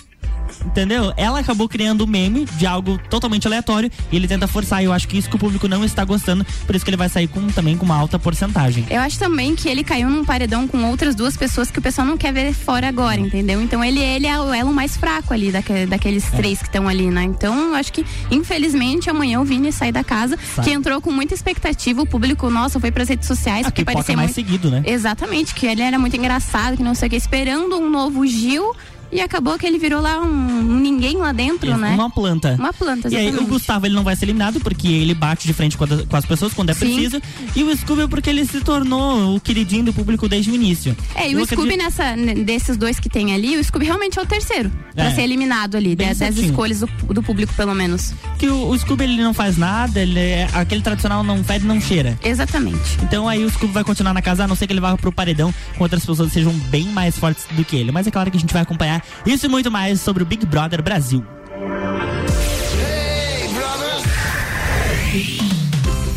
Entendeu? 0.66 1.14
Ela 1.18 1.40
acabou 1.40 1.68
criando 1.68 2.04
um 2.04 2.08
meme 2.08 2.46
de 2.58 2.66
algo 2.66 3.00
totalmente 3.10 3.48
aleatório 3.48 3.90
e 4.12 4.16
ele 4.16 4.28
tenta 4.28 4.48
forçar. 4.48 4.82
E 4.82 4.86
eu 4.86 4.94
acho 4.94 5.08
que 5.08 5.18
isso 5.18 5.30
que 5.30 5.36
o 5.36 5.40
público 5.40 5.68
não 5.68 5.84
está 5.84 6.04
gostando, 6.04 6.46
por 6.66 6.76
isso 6.76 6.84
que 6.86 6.90
ele 6.90 6.98
vai 6.98 7.10
sair 7.10 7.28
com, 7.28 7.48
também 7.48 7.78
com 7.78 7.86
uma 7.86 7.96
alta 7.96 8.18
porcentagem. 8.20 8.86
Eu 8.90 9.02
acho 9.02 9.18
também 9.20 9.56
que 9.56 9.68
ele 9.70 9.84
caiu 9.84 10.10
num 10.10 10.24
paredão 10.26 10.68
com 10.68 10.84
outras 10.86 11.16
duas 11.16 11.36
pessoas 11.38 11.70
que 11.72 11.80
o 11.80 11.82
pessoal 11.82 12.06
não 12.08 12.18
quer 12.18 12.34
ver 12.34 12.54
fora 12.54 12.88
agora, 12.88 13.20
entendeu? 13.20 13.62
Então 13.62 13.84
ele, 13.84 14.00
ele 14.00 14.28
é 14.28 14.40
o 14.40 14.54
elo 14.54 14.74
mais 14.74 14.96
fraco 14.98 15.34
ali 15.34 15.52
daque- 15.52 15.86
daqueles 15.86 16.26
É. 16.34 16.36
três 16.38 16.60
que 16.60 16.66
estão 16.66 16.88
ali, 16.88 17.10
né? 17.10 17.24
Então 17.24 17.70
eu 17.70 17.76
acho 17.76 17.92
que, 17.94 18.06
infelizmente, 18.32 19.10
amanhã 19.10 19.40
o 19.42 19.44
Vini 19.46 19.72
sai 19.72 19.92
da 19.92 20.04
casa, 20.04 20.38
Sai. 20.56 20.66
que 20.66 20.72
entrou 20.72 21.02
com 21.02 21.12
muita 21.12 21.34
expectativa. 21.34 22.02
O 22.02 22.06
público, 22.08 22.50
nossa, 22.50 22.80
foi 22.80 22.92
pras 22.92 23.10
redes 23.10 23.28
sociais, 23.28 23.66
A 23.66 23.70
porque 23.72 23.82
pipoca 23.82 23.96
parecia 23.98 24.16
mais 24.16 24.28
muito. 24.28 24.36
seguido, 24.36 24.70
né? 24.72 24.84
Exatamente, 24.86 25.54
que 25.56 25.66
ele 25.66 25.82
era 25.82 25.98
muito 26.00 26.16
engraçado, 26.16 26.78
que 26.78 26.84
não 26.84 26.94
sei 26.96 27.08
o 27.08 27.10
que, 27.10 27.16
esperando 27.16 27.78
um 27.78 27.90
novo 27.90 28.26
Gil. 28.26 28.74
E 29.16 29.22
acabou 29.22 29.58
que 29.58 29.66
ele 29.66 29.78
virou 29.78 30.02
lá 30.02 30.20
um, 30.22 30.62
ninguém 30.80 31.18
lá 31.18 31.32
dentro, 31.32 31.70
Isso, 31.70 31.80
né? 31.80 31.92
Uma 31.96 32.10
planta. 32.10 32.56
Uma 32.60 32.74
planta, 32.74 33.08
E 33.10 33.16
aí 33.16 33.28
exatamente. 33.28 33.50
o 33.50 33.54
Gustavo 33.54 33.86
ele 33.86 33.96
não 33.96 34.04
vai 34.04 34.16
ser 34.16 34.26
eliminado 34.26 34.60
porque 34.60 34.88
ele 34.88 35.14
bate 35.14 35.48
de 35.48 35.54
frente 35.54 35.78
com, 35.78 35.84
a- 35.86 36.06
com 36.08 36.16
as 36.18 36.26
pessoas 36.26 36.54
quando 36.54 36.70
é 36.70 36.74
Sim. 36.74 36.80
preciso. 36.94 37.22
E 37.56 37.64
o 37.64 37.76
Scooby 37.78 38.08
porque 38.08 38.30
ele 38.30 38.46
se 38.46 38.60
tornou 38.62 39.36
o 39.36 39.40
queridinho 39.40 39.86
do 39.86 39.94
público 39.94 40.28
desde 40.28 40.52
o 40.52 40.56
início. 40.56 40.96
É, 41.16 41.30
e 41.30 41.34
Eu 41.34 41.42
o 41.42 41.46
Scooby 41.46 41.74
acredito- 41.74 41.84
nessa, 41.84 42.16
n- 42.18 42.44
desses 42.44 42.78
dois 42.78 43.00
que 43.00 43.10
tem 43.10 43.34
ali, 43.34 43.58
o 43.58 43.64
Scooby 43.64 43.86
realmente 43.86 44.20
é 44.20 44.22
o 44.22 44.26
terceiro. 44.26 44.72
Pra 44.94 45.06
É. 45.06 45.12
ser 45.16 45.22
eliminado 45.24 45.76
ali, 45.76 45.96
das 45.96 46.18
certinho. 46.18 46.46
escolhas 46.50 46.80
do, 46.82 46.88
do 47.14 47.22
público, 47.24 47.54
pelo 47.54 47.74
menos. 47.76 48.14
Que 48.40 48.48
o, 48.48 48.70
o 48.70 48.78
Scooby 48.78 49.04
ele 49.06 49.22
não 49.24 49.34
faz 49.34 49.58
nada, 49.58 50.02
ele 50.02 50.20
é 50.20 50.50
aquele 50.54 50.82
tradicional 50.82 51.24
não 51.24 51.44
fede, 51.44 51.66
não 51.66 51.80
cheira. 51.82 52.18
Exatamente. 52.24 52.98
Então 53.04 53.28
aí 53.28 53.44
o 53.44 53.50
Scooby 53.50 53.74
vai 53.74 53.84
continuar 53.84 54.14
na 54.14 54.22
casa, 54.22 54.44
a 54.44 54.48
não 54.48 54.56
ser 54.56 54.68
que 54.68 54.74
ele 54.74 54.80
vá 54.82 54.96
pro 54.98 55.12
paredão 55.12 55.54
com 55.78 55.84
outras 55.84 56.06
pessoas 56.06 56.28
que 56.30 56.34
sejam 56.34 56.54
bem 56.70 56.86
mais 56.86 57.18
fortes 57.18 57.46
do 57.52 57.64
que 57.64 57.76
ele. 57.76 57.92
Mas 57.92 58.08
é 58.08 58.12
claro 58.12 58.32
que 58.32 58.38
a 58.38 58.40
gente 58.40 58.54
vai 58.54 58.62
acompanhar 58.62 59.04
isso 59.26 59.46
e 59.46 59.50
muito 59.50 59.72
mais 59.72 60.02
sobre 60.02 60.24
o 60.24 60.26
Big 60.26 60.46
Brother 60.46 60.82
Brasil. 60.82 61.26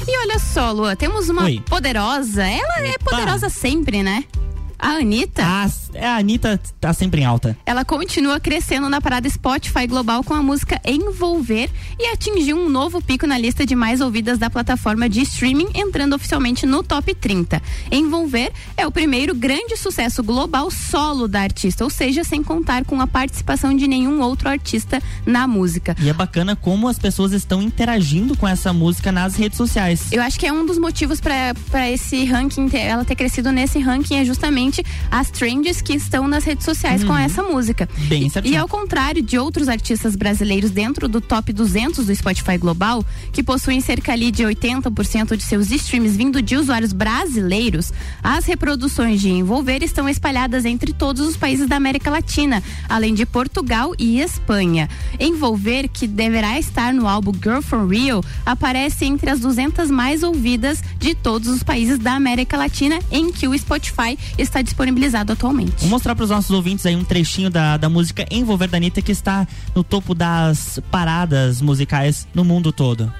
E 0.06 0.18
olha 0.22 0.38
só, 0.38 0.72
Lua, 0.72 0.96
temos 0.96 1.28
uma 1.28 1.44
Oi. 1.44 1.62
poderosa. 1.66 2.42
Ela 2.42 2.80
é 2.80 2.98
poderosa 2.98 3.48
sempre, 3.48 4.02
né? 4.02 4.24
A 4.78 4.90
Anitta. 4.98 5.42
Ah, 5.44 5.66
a 6.00 6.16
Anitta 6.18 6.60
tá 6.80 6.92
sempre 6.92 7.22
em 7.22 7.24
alta. 7.24 7.56
Ela 7.66 7.84
continua 7.84 8.38
crescendo 8.38 8.88
na 8.88 9.00
parada 9.00 9.28
Spotify 9.28 9.86
Global 9.88 10.22
com 10.22 10.34
a 10.34 10.42
música 10.42 10.80
Envolver 10.84 11.68
e 11.98 12.06
atingiu 12.12 12.56
um 12.56 12.68
novo 12.68 13.02
pico 13.02 13.26
na 13.26 13.36
lista 13.36 13.66
de 13.66 13.74
mais 13.74 14.00
ouvidas 14.00 14.38
da 14.38 14.48
plataforma 14.48 15.08
de 15.08 15.22
streaming, 15.22 15.68
entrando 15.74 16.14
oficialmente 16.14 16.64
no 16.64 16.82
top 16.84 17.12
30. 17.14 17.60
Envolver 17.90 18.52
é 18.76 18.86
o 18.86 18.90
primeiro 18.92 19.34
grande 19.34 19.76
sucesso 19.76 20.22
global 20.22 20.70
solo 20.70 21.26
da 21.26 21.40
artista, 21.40 21.82
ou 21.82 21.90
seja, 21.90 22.22
sem 22.22 22.42
contar 22.42 22.84
com 22.84 23.00
a 23.00 23.06
participação 23.06 23.74
de 23.76 23.88
nenhum 23.88 24.20
outro 24.20 24.48
artista 24.48 25.02
na 25.26 25.48
música. 25.48 25.96
E 26.00 26.08
é 26.08 26.12
bacana 26.12 26.54
como 26.54 26.86
as 26.86 26.98
pessoas 26.98 27.32
estão 27.32 27.60
interagindo 27.60 28.36
com 28.36 28.46
essa 28.46 28.72
música 28.72 29.10
nas 29.10 29.34
redes 29.34 29.56
sociais. 29.56 30.12
Eu 30.12 30.22
acho 30.22 30.38
que 30.38 30.46
é 30.46 30.52
um 30.52 30.64
dos 30.64 30.78
motivos 30.78 31.20
para 31.20 31.90
esse 31.90 32.24
ranking, 32.24 32.68
ter- 32.68 32.78
ela 32.78 33.04
ter 33.04 33.16
crescido 33.16 33.50
nesse 33.50 33.78
ranking 33.80 34.16
é 34.16 34.24
justamente 34.24 34.67
as 35.10 35.30
trends 35.30 35.80
que 35.80 35.94
estão 35.94 36.28
nas 36.28 36.44
redes 36.44 36.64
sociais 36.64 37.04
com 37.04 37.16
essa 37.16 37.42
música. 37.42 37.88
Bem 38.08 38.30
e, 38.44 38.50
e 38.50 38.56
ao 38.56 38.68
contrário 38.68 39.22
de 39.22 39.38
outros 39.38 39.68
artistas 39.68 40.14
brasileiros 40.14 40.70
dentro 40.70 41.08
do 41.08 41.20
top 41.20 41.52
200 41.52 42.06
do 42.06 42.14
Spotify 42.14 42.58
Global, 42.58 43.04
que 43.32 43.42
possuem 43.42 43.80
cerca 43.80 44.12
ali 44.12 44.30
de 44.30 44.42
80% 44.42 45.36
de 45.36 45.42
seus 45.42 45.70
streams 45.70 46.16
vindo 46.16 46.40
de 46.42 46.56
usuários 46.56 46.92
brasileiros, 46.92 47.92
as 48.22 48.44
reproduções 48.44 49.20
de 49.20 49.30
Envolver 49.30 49.82
estão 49.82 50.08
espalhadas 50.08 50.64
entre 50.64 50.92
todos 50.92 51.26
os 51.26 51.36
países 51.36 51.66
da 51.66 51.76
América 51.76 52.10
Latina, 52.10 52.62
além 52.88 53.14
de 53.14 53.24
Portugal 53.24 53.94
e 53.98 54.20
Espanha. 54.20 54.88
Envolver, 55.18 55.88
que 55.88 56.06
deverá 56.06 56.58
estar 56.58 56.92
no 56.92 57.06
álbum 57.06 57.32
Girl 57.32 57.60
from 57.60 57.86
Rio, 57.86 58.22
aparece 58.44 59.04
entre 59.04 59.30
as 59.30 59.40
200 59.40 59.90
mais 59.90 60.22
ouvidas 60.22 60.82
de 60.98 61.14
todos 61.14 61.48
os 61.48 61.62
países 61.62 61.98
da 61.98 62.14
América 62.14 62.56
Latina 62.56 62.98
em 63.10 63.30
que 63.32 63.46
o 63.46 63.56
Spotify 63.56 64.18
está 64.36 64.57
disponibilizado 64.62 65.32
atualmente. 65.32 65.80
Vou 65.80 65.90
mostrar 65.90 66.14
para 66.14 66.24
os 66.24 66.30
nossos 66.30 66.50
ouvintes 66.50 66.84
aí 66.86 66.96
um 66.96 67.04
trechinho 67.04 67.50
da, 67.50 67.76
da 67.76 67.88
música 67.88 68.26
Envolver 68.30 68.68
da 68.68 68.76
Anitta 68.76 69.02
que 69.02 69.12
está 69.12 69.46
no 69.74 69.82
topo 69.82 70.14
das 70.14 70.80
paradas 70.90 71.60
musicais 71.60 72.26
no 72.34 72.44
mundo 72.44 72.72
todo. 72.72 73.12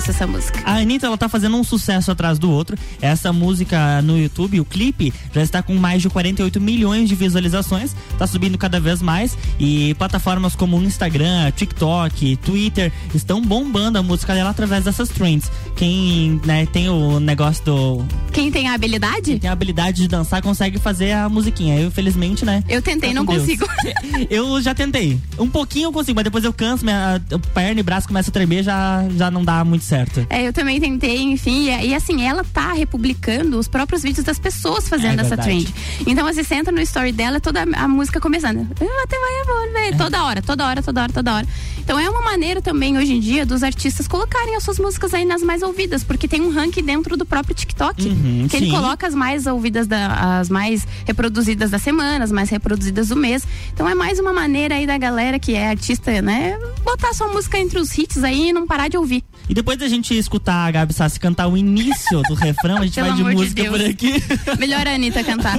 Sucesso 0.00 0.10
essa 0.10 0.26
música. 0.26 0.60
A 0.64 0.76
Anitta, 0.76 1.06
ela 1.06 1.16
tá 1.16 1.28
fazendo 1.28 1.56
um 1.56 1.64
sucesso 1.64 2.10
atrás 2.10 2.38
do 2.38 2.50
outro. 2.50 2.76
Essa 3.00 3.32
música 3.32 4.02
no 4.02 4.18
YouTube, 4.18 4.60
o 4.60 4.64
clipe, 4.64 5.12
já 5.32 5.42
está 5.42 5.62
com 5.62 5.74
mais 5.74 6.02
de 6.02 6.08
48 6.08 6.60
milhões 6.60 7.08
de 7.08 7.14
visualizações. 7.14 7.94
Tá 8.18 8.26
subindo 8.26 8.58
cada 8.58 8.80
vez 8.80 9.02
mais. 9.02 9.36
E 9.58 9.94
plataformas 9.94 10.54
como 10.54 10.78
o 10.78 10.82
Instagram, 10.82 11.50
TikTok, 11.52 12.36
Twitter 12.36 12.92
estão 13.14 13.40
bombando 13.40 13.98
a 13.98 14.02
música 14.02 14.34
dela 14.34 14.50
através 14.50 14.84
dessas 14.84 15.08
trends. 15.08 15.50
Quem 15.76 16.40
né, 16.44 16.66
tem 16.66 16.88
o 16.88 17.20
negócio 17.20 17.64
do. 17.64 18.04
Quem 18.32 18.50
tem 18.50 18.68
a 18.68 18.74
habilidade? 18.74 19.38
Tem 19.38 19.50
a 19.50 19.52
habilidade 19.52 20.02
de 20.02 20.08
dançar 20.08 20.42
consegue 20.42 20.78
fazer 20.78 21.12
a 21.12 21.28
musiquinha. 21.28 21.78
Eu, 21.78 21.88
infelizmente, 21.88 22.44
né? 22.44 22.64
Eu 22.68 22.80
tentei, 22.80 23.10
tá 23.10 23.14
não 23.14 23.24
Deus. 23.24 23.40
consigo. 23.40 23.66
Eu 24.30 24.60
já 24.60 24.74
tentei. 24.74 25.18
Um 25.38 25.48
pouquinho 25.48 25.86
eu 25.86 25.92
consigo, 25.92 26.16
mas 26.16 26.24
depois 26.24 26.44
eu 26.44 26.52
canso, 26.52 26.84
minha 26.84 27.20
perna 27.54 27.80
e 27.80 27.82
braço 27.82 28.06
começa 28.06 28.30
a 28.30 28.32
tremer, 28.32 28.62
já, 28.62 29.04
já 29.16 29.30
não 29.30 29.44
dá 29.44 29.64
muito 29.64 29.84
certo. 29.90 30.26
É, 30.30 30.46
eu 30.46 30.52
também 30.52 30.80
tentei, 30.80 31.20
enfim, 31.22 31.68
e, 31.68 31.88
e 31.88 31.94
assim, 31.94 32.22
ela 32.26 32.44
tá 32.44 32.72
republicando 32.72 33.58
os 33.58 33.68
próprios 33.68 34.02
vídeos 34.02 34.24
das 34.24 34.38
pessoas 34.38 34.88
fazendo 34.88 35.20
É 35.20 35.22
essa 35.24 35.36
trend. 35.36 35.72
Então 36.06 36.24
você 36.26 36.42
senta 36.44 36.70
no 36.72 36.80
story 36.80 37.12
dela, 37.12 37.40
toda 37.40 37.62
a 37.62 37.88
música 37.88 38.20
começando. 38.20 38.58
"Eu 38.80 39.02
até 39.04 39.16
vai 39.18 39.34
amor, 39.44 39.68
É. 39.68 39.72
velho", 39.84 39.96
Toda 39.98 40.24
hora, 40.24 40.40
toda 40.42 40.66
hora, 40.66 40.82
toda 40.82 41.02
hora, 41.02 41.12
toda 41.12 41.34
hora. 41.34 41.46
Então 41.78 41.98
é 41.98 42.08
uma 42.08 42.22
maneira 42.22 42.62
também, 42.62 42.96
hoje 42.96 43.12
em 43.14 43.20
dia, 43.20 43.44
dos 43.44 43.62
artistas 43.62 44.06
colocarem 44.06 44.54
as 44.54 44.62
suas 44.62 44.78
músicas 44.78 45.12
aí 45.12 45.24
nas 45.24 45.42
mais 45.42 45.62
ouvidas, 45.62 46.04
porque 46.04 46.28
tem 46.28 46.40
um 46.40 46.50
ranking 46.52 46.84
dentro 46.84 47.16
do 47.16 47.26
próprio 47.26 47.54
TikTok. 47.54 48.08
Uhum, 48.08 48.46
que 48.48 48.56
ele 48.56 48.66
sim. 48.66 48.72
coloca 48.72 49.06
as 49.06 49.14
mais 49.14 49.46
ouvidas, 49.46 49.86
da, 49.88 50.38
as 50.40 50.48
mais 50.48 50.86
reproduzidas 51.06 51.70
da 51.70 51.78
semana, 51.78 52.22
as 52.24 52.30
mais 52.32 52.48
reproduzidas 52.48 53.08
do 53.08 53.16
mês. 53.16 53.42
Então 53.72 53.88
é 53.88 53.94
mais 53.94 54.18
uma 54.20 54.32
maneira 54.32 54.76
aí 54.76 54.86
da 54.86 54.96
galera 54.96 55.38
que 55.38 55.54
é 55.54 55.68
artista, 55.68 56.22
né? 56.22 56.56
Botar 56.84 57.12
sua 57.12 57.28
música 57.28 57.58
entre 57.58 57.78
os 57.78 57.96
hits 57.98 58.22
aí 58.22 58.50
e 58.50 58.52
não 58.52 58.66
parar 58.66 58.88
de 58.88 58.96
ouvir. 58.96 59.24
E 59.50 59.54
depois 59.54 59.76
da 59.76 59.88
gente 59.88 60.16
escutar 60.16 60.68
a 60.68 60.70
Gabi 60.70 60.92
Sassi 60.94 61.18
cantar 61.18 61.48
o 61.48 61.56
início 61.56 62.22
do 62.22 62.34
refrão, 62.38 62.78
a 62.78 62.82
gente 62.84 62.94
Pelo 62.94 63.08
vai 63.08 63.16
de 63.16 63.24
de 63.24 63.34
música 63.34 63.62
Deus. 63.62 63.76
por 63.76 63.90
aqui. 63.90 64.58
Melhor 64.60 64.86
a 64.86 64.94
Anitta 64.94 65.24
cantar. 65.24 65.58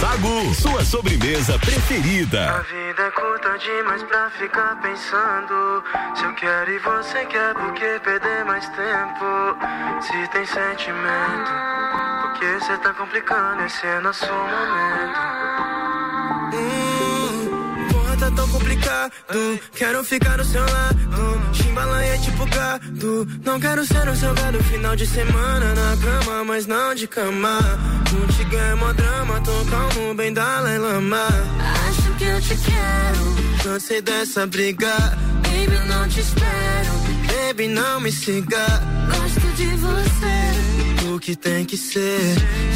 Sagu, 0.00 0.54
sua 0.54 0.82
sobremesa 0.82 1.56
A 1.56 1.58
preferida. 1.58 2.64
vida 2.70 3.02
é 3.02 3.10
curta 3.10 3.58
demais 3.58 4.02
pra 4.04 4.30
ficar 4.30 4.80
pensando. 4.80 5.84
Se 6.16 6.24
eu 6.24 6.34
quero 6.36 6.70
e 6.72 6.78
você 6.78 7.26
quer, 7.26 7.52
por 7.54 7.74
que 7.74 8.00
perder 8.00 8.44
mais 8.46 8.66
tempo? 8.70 9.56
Se 10.00 10.28
tem 10.28 10.46
sentimento, 10.46 11.50
por 12.22 12.32
que 12.40 12.60
cê 12.64 12.78
tá 12.78 12.94
complicando? 12.94 13.62
Esse 13.64 13.86
é 13.86 14.00
nosso 14.00 14.24
momento. 14.24 15.20
Hum, 16.54 16.93
complicado. 18.84 19.60
Quero 19.74 20.04
ficar 20.04 20.36
do 20.36 20.44
seu 20.44 20.62
lado. 20.62 20.98
Chimbalaia 21.52 22.14
é 22.14 22.18
tipo 22.18 22.46
gado. 22.46 23.26
Não 23.44 23.58
quero 23.58 23.84
ser 23.84 24.08
o 24.08 24.16
seu 24.16 24.34
gado. 24.34 24.62
Final 24.64 24.96
de 24.96 25.06
semana 25.06 25.74
na 25.74 25.96
cama, 25.96 26.44
mas 26.44 26.66
não 26.66 26.94
de 26.94 27.06
cama. 27.06 27.58
Contigo 28.10 28.56
é 28.56 28.74
mó 28.74 28.92
drama. 28.92 29.40
Tô 29.40 29.64
calmo, 29.70 30.14
bem 30.14 30.32
Dalai 30.32 30.78
Lama. 30.78 31.26
Acho 31.88 32.14
que 32.16 32.24
eu 32.24 32.40
te 32.40 32.56
quero. 32.56 33.62
Cansei 33.62 34.02
dessa 34.02 34.46
briga. 34.46 34.94
Baby, 35.42 35.88
não 35.88 36.08
te 36.08 36.20
espero. 36.20 36.92
Baby, 37.26 37.68
não 37.68 38.00
me 38.00 38.12
siga. 38.12 38.66
Gosto 39.08 39.56
de 39.56 39.66
você. 39.76 40.43
Que 41.20 41.36
tem 41.36 41.64
que 41.64 41.76
ser. 41.76 42.34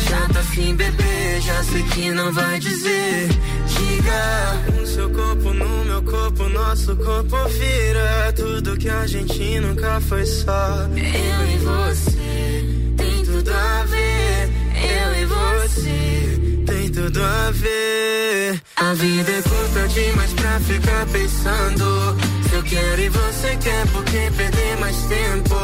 Já 0.09 0.27
tá 0.33 0.43
fim, 0.43 0.75
bebê. 0.75 1.41
Já 1.41 1.63
sei 1.65 1.83
que 1.83 2.11
não 2.13 2.33
vai 2.33 2.59
dizer. 2.59 3.29
Diga. 3.67 4.81
O 4.81 4.87
seu 4.87 5.11
corpo 5.11 5.53
no 5.53 5.85
meu 5.85 6.03
corpo. 6.03 6.49
Nosso 6.49 6.97
corpo 6.97 7.37
vira. 7.49 8.33
Tudo 8.35 8.77
que 8.79 8.89
a 8.89 9.07
gente 9.07 9.61
nunca 9.61 10.01
foi 10.01 10.25
só. 10.25 10.89
Eu 10.95 11.47
e 11.47 11.59
você. 11.59 12.95
Tem 12.97 13.25
tudo 13.25 13.51
a 13.53 13.85
ver. 13.85 14.51
Eu 14.83 15.23
e 15.23 15.25
você. 15.27 16.65
Tem 16.67 16.91
tudo 16.91 17.23
a 17.23 17.51
ver. 17.51 18.63
A 18.77 18.95
vida 18.95 19.31
é 19.31 19.43
curta 19.43 19.89
demais 19.89 20.33
pra 20.33 20.61
ficar 20.61 21.07
pensando. 21.07 22.17
Se 22.49 22.55
eu 22.55 22.63
quero 22.63 23.03
e 23.03 23.09
você 23.11 23.57
quer, 23.57 23.87
por 23.89 24.05
que 24.05 24.31
perder 24.31 24.77
mais 24.79 24.97
tempo? 25.03 25.55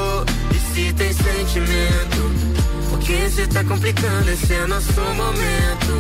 E 0.51 0.75
se 0.75 0.93
tem 0.93 1.13
sentimento? 1.13 2.64
Porque 3.05 3.29
cê 3.29 3.47
tá 3.47 3.63
complicando, 3.65 4.31
esse 4.31 4.51
é 4.55 4.67
nosso 4.67 4.99
momento. 4.99 5.93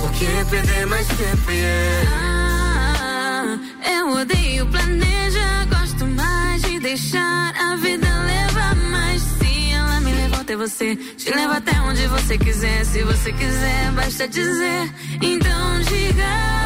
Por 0.00 0.10
que 0.12 0.24
perder 0.48 0.86
mais 0.86 1.06
tempo, 1.06 1.50
yeah? 1.50 2.08
Ah, 2.10 3.58
eu 3.90 4.12
odeio 4.12 4.66
planejar, 4.68 5.66
gosto 5.66 6.06
mais 6.06 6.62
de 6.62 6.80
deixar 6.80 7.54
a 7.54 7.76
vida 7.76 8.08
levar. 8.22 8.74
Mas 8.76 9.20
se 9.20 9.72
ela 9.72 10.00
me 10.00 10.10
levou 10.10 10.40
até 10.40 10.56
você, 10.56 10.96
te 10.96 11.30
leva 11.34 11.58
até 11.58 11.78
onde 11.82 12.06
você 12.06 12.38
quiser. 12.38 12.82
Se 12.86 13.02
você 13.02 13.30
quiser, 13.30 13.92
basta 13.92 14.26
dizer. 14.26 14.90
Então 15.20 15.82
diga: 15.82 16.57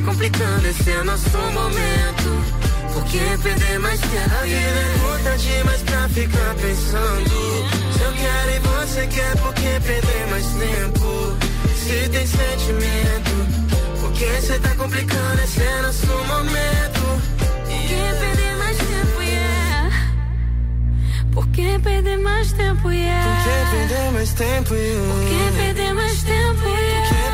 complicando? 0.00 0.66
Esse 0.66 0.90
é 0.90 1.02
nosso 1.02 1.36
momento. 1.38 2.60
Por 2.92 3.04
que 3.04 3.18
perder 3.42 3.78
mais 3.78 4.00
tempo? 4.00 4.34
A 4.34 4.42
vida 4.42 4.58
é 4.58 4.98
curta 4.98 5.38
demais 5.38 5.82
pra 5.82 6.08
ficar 6.08 6.54
pensando. 6.56 7.30
Se 7.92 8.02
eu 8.02 8.12
quero 8.12 8.50
e 8.50 8.58
você 8.58 9.06
quer, 9.06 9.36
por 9.36 9.54
que 9.54 9.80
perder 9.80 10.26
mais 10.30 10.46
tempo? 10.46 11.36
Se 11.76 12.08
tem 12.08 12.26
sentimento, 12.26 13.30
por 14.00 14.12
que 14.12 14.40
cê 14.42 14.58
tá 14.58 14.74
complicando? 14.74 15.42
Esse 15.42 15.62
é 15.62 15.82
nosso 15.82 16.06
momento. 16.06 17.00
Por 17.64 17.80
que 17.86 18.18
perder 18.20 18.56
mais 18.56 18.78
tempo, 18.78 19.22
yeah? 19.22 19.90
Por 21.32 21.46
que 21.48 21.78
perder 21.78 22.18
mais 22.18 22.52
tempo, 22.52 22.90
yeah? 22.90 23.24
Por 23.24 23.44
que 23.44 23.76
perder 23.76 24.12
mais 24.12 24.32
tempo? 24.34 24.68
Por 24.68 25.28
que 25.28 25.56
perder 25.56 25.94
mais 25.94 26.22
tempo, 26.22 26.68
yeah? 26.68 27.29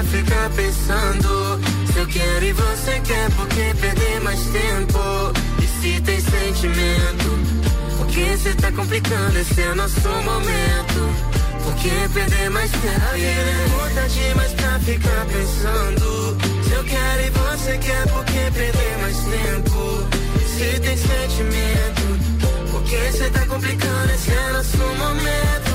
Pra 0.00 0.04
ficar 0.04 0.50
pensando. 0.50 1.60
Se 1.92 1.98
eu 1.98 2.06
quero 2.06 2.44
e 2.44 2.52
você 2.52 3.00
quer, 3.00 3.30
por 3.32 3.46
que 3.48 3.74
perder 3.80 4.20
mais 4.20 4.40
tempo? 4.46 4.98
E 5.62 5.66
se 5.66 6.00
tem 6.00 6.20
sentimento? 6.20 7.38
Por 7.98 8.06
que 8.06 8.36
cê 8.38 8.54
tá 8.54 8.72
complicando? 8.72 9.38
Esse 9.38 9.60
é 9.60 9.74
nosso 9.74 10.08
momento. 10.08 11.30
Por 11.64 11.74
que 11.74 11.90
perder 12.14 12.50
mais 12.50 12.70
tempo? 12.70 13.04
A 13.10 13.14
vida 13.14 13.28
é 13.28 13.68
curta 13.78 14.08
demais 14.08 14.52
pra 14.52 14.78
ficar 14.80 15.26
pensando. 15.26 16.38
Se 16.64 16.72
eu 16.72 16.84
quero 16.84 17.22
e 17.26 17.30
você 17.30 17.78
quer, 17.78 18.06
por 18.08 18.24
que 18.24 18.50
perder 18.52 18.98
mais 19.02 19.16
tempo? 19.18 20.08
Se 20.56 20.80
tem 20.80 20.96
sentimento, 20.96 22.70
por 22.70 22.82
que 22.84 23.12
cê 23.12 23.30
tá 23.30 23.46
complicando? 23.46 24.12
Esse 24.12 24.30
é 24.30 24.52
nosso 24.52 24.78
momento. 24.78 25.70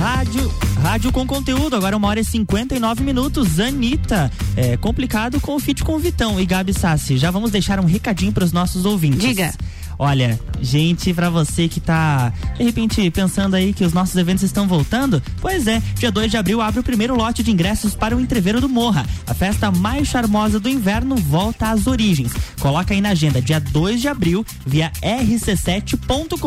Rádio, 0.00 0.50
rádio 0.82 1.12
com 1.12 1.26
conteúdo, 1.26 1.76
agora 1.76 1.94
uma 1.94 2.08
hora 2.08 2.20
e 2.20 2.24
59 2.24 3.04
minutos. 3.04 3.60
Anitta, 3.60 4.32
é 4.56 4.74
complicado 4.78 5.38
com 5.42 5.54
o 5.54 5.60
feat 5.60 5.84
com 5.84 5.96
o 5.96 5.98
Vitão 5.98 6.40
e 6.40 6.46
Gabi 6.46 6.72
Sassi. 6.72 7.18
Já 7.18 7.30
vamos 7.30 7.50
deixar 7.50 7.78
um 7.78 7.84
recadinho 7.84 8.32
para 8.32 8.42
os 8.42 8.50
nossos 8.50 8.86
ouvintes. 8.86 9.20
Diga. 9.20 9.52
Olha, 9.98 10.40
gente, 10.62 11.12
pra 11.12 11.28
você 11.28 11.68
que 11.68 11.80
tá 11.80 12.32
de 12.56 12.64
repente 12.64 13.10
pensando 13.10 13.54
aí 13.56 13.74
que 13.74 13.84
os 13.84 13.92
nossos 13.92 14.16
eventos 14.16 14.42
estão 14.42 14.66
voltando, 14.66 15.22
pois 15.38 15.66
é, 15.66 15.82
dia 15.96 16.10
2 16.10 16.30
de 16.30 16.38
abril 16.38 16.62
abre 16.62 16.80
o 16.80 16.82
primeiro 16.82 17.14
lote 17.14 17.42
de 17.42 17.50
ingressos 17.50 17.94
para 17.94 18.16
o 18.16 18.20
Entreveiro 18.22 18.58
do 18.58 18.70
Morra. 18.70 19.04
A 19.26 19.34
festa 19.34 19.70
mais 19.70 20.08
charmosa 20.08 20.58
do 20.58 20.70
inverno 20.70 21.14
volta 21.16 21.68
às 21.68 21.86
origens. 21.86 22.32
Coloca 22.58 22.94
aí 22.94 23.02
na 23.02 23.10
agenda, 23.10 23.42
dia 23.42 23.60
2 23.60 24.00
de 24.00 24.08
abril, 24.08 24.46
via 24.64 24.90
rc7.com.br. 25.02 26.38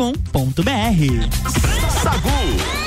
Sagu. 2.02 2.83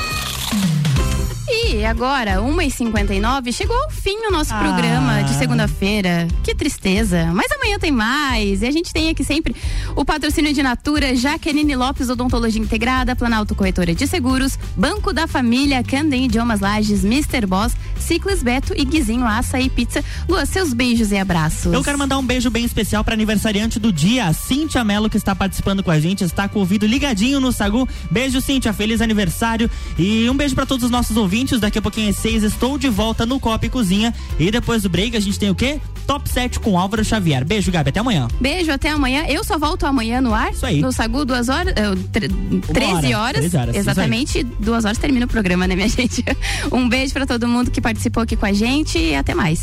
E 1.70 1.86
agora, 1.86 2.42
1h59, 2.42 3.52
chegou 3.52 3.76
ao 3.84 3.90
fim 3.90 4.16
o 4.28 4.32
nosso 4.32 4.54
Ah. 4.54 4.60
programa 4.60 5.22
de 5.24 5.34
segunda-feira. 5.36 6.28
Que 6.44 6.56
tristeza. 6.56 7.30
Mas 7.34 7.52
amanhã 7.52 7.78
tem 7.78 7.92
mais. 7.92 8.62
E 8.62 8.66
a 8.66 8.72
gente 8.72 8.94
tem 8.94 9.10
aqui 9.10 9.24
sempre 9.24 9.54
o 9.96 10.06
patrocínio 10.06 10.54
de 10.54 10.64
Natura, 10.64 11.14
Jaqueline 11.16 11.76
Lopes 11.76 12.10
Odontologia 12.10 12.62
Integrada, 12.62 13.16
Planalto 13.16 13.54
Corretora 13.54 13.94
de 13.94 14.08
Seguros, 14.08 14.58
Banco 14.78 15.12
da 15.14 15.28
Família, 15.28 15.84
Candem 15.84 16.26
Idiomas 16.26 16.62
Lages, 16.62 17.04
Mr. 17.04 17.46
Boss, 17.46 17.74
Ciclis 18.00 18.42
Beto 18.42 18.74
e 18.76 18.86
Guizinho 18.86 19.26
Açaí 19.26 19.70
Pizza. 19.70 20.04
Lua, 20.28 20.46
seus 20.46 20.74
beijos 20.74 21.12
e 21.12 21.18
abraços. 21.18 21.74
Eu 21.74 21.84
quero 21.84 21.98
mandar 22.00 22.18
um 22.18 22.26
beijo 22.26 22.50
bem 22.50 22.64
especial 22.64 23.04
para 23.04 23.14
aniversariante 23.14 23.78
do 23.78 23.92
dia, 23.92 24.26
a 24.26 24.34
Cíntia 24.34 24.84
Melo, 24.86 25.10
que 25.10 25.18
está 25.18 25.36
participando 25.36 25.84
com 25.84 25.92
a 25.92 26.00
gente, 26.00 26.24
está 26.24 26.48
com 26.48 26.60
o 26.60 26.62
ouvido 26.62 26.88
ligadinho 26.88 27.40
no 27.42 27.52
Sagu. 27.52 27.88
Beijo, 28.10 28.40
Cíntia, 28.40 28.72
feliz 28.72 29.02
aniversário. 29.02 29.70
E 30.00 30.30
um 30.30 30.36
beijo 30.36 30.56
para 30.56 30.66
todos 30.66 30.86
os 30.86 30.90
nossos 30.92 31.18
ouvintes. 31.18 31.57
Daqui 31.60 31.80
a 31.80 31.82
pouquinho 31.82 32.10
às 32.10 32.16
seis, 32.18 32.44
estou 32.44 32.78
de 32.78 32.90
volta 32.90 33.26
no 33.26 33.40
Copa 33.40 33.66
e 33.66 33.70
Cozinha. 33.70 34.14
E 34.40 34.50
depois 34.52 34.84
do 34.84 34.90
break, 34.90 35.16
a 35.16 35.20
gente 35.20 35.38
tem 35.40 35.50
o 35.50 35.56
quê? 35.56 35.80
Top 36.06 36.28
7 36.30 36.60
com 36.62 36.78
Álvaro 36.80 37.04
Xavier. 37.04 37.44
Beijo, 37.44 37.70
Gabi, 37.72 37.90
até 37.90 38.00
amanhã. 38.00 38.28
Beijo, 38.40 38.72
até 38.72 38.90
amanhã. 38.90 39.26
Eu 39.28 39.44
só 39.44 39.58
volto 39.58 39.86
amanhã 39.86 40.22
no 40.22 40.34
ar. 40.34 40.52
Isso 40.54 40.66
aí. 40.66 40.80
No 40.82 40.92
Sagu, 40.92 41.26
duas 41.26 41.50
horas. 41.50 41.74
tre- 42.14 42.30
13 42.74 43.14
hora, 43.14 43.20
horas. 43.20 43.40
13 43.42 43.58
horas, 43.58 43.76
Exatamente. 43.76 44.44
Duas 44.44 44.86
horas 44.86 44.98
termina 44.98 45.26
o 45.26 45.30
programa, 45.30 45.68
né, 45.68 45.76
minha 45.76 45.90
gente? 45.90 46.24
Um 46.72 46.88
beijo 46.88 47.14
pra 47.14 47.26
todo 47.26 47.48
mundo 47.48 47.70
que 47.72 47.82
participou 47.82 48.24
aqui 48.24 48.36
com 48.38 48.46
a 48.46 48.54
gente 48.54 48.98
e 48.98 49.16
até 49.16 49.34
mais. 49.36 49.62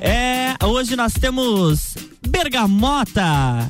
É, 0.00 0.54
hoje 0.64 0.94
nós 0.96 1.12
temos 1.14 1.94
Bergamota. 2.28 3.68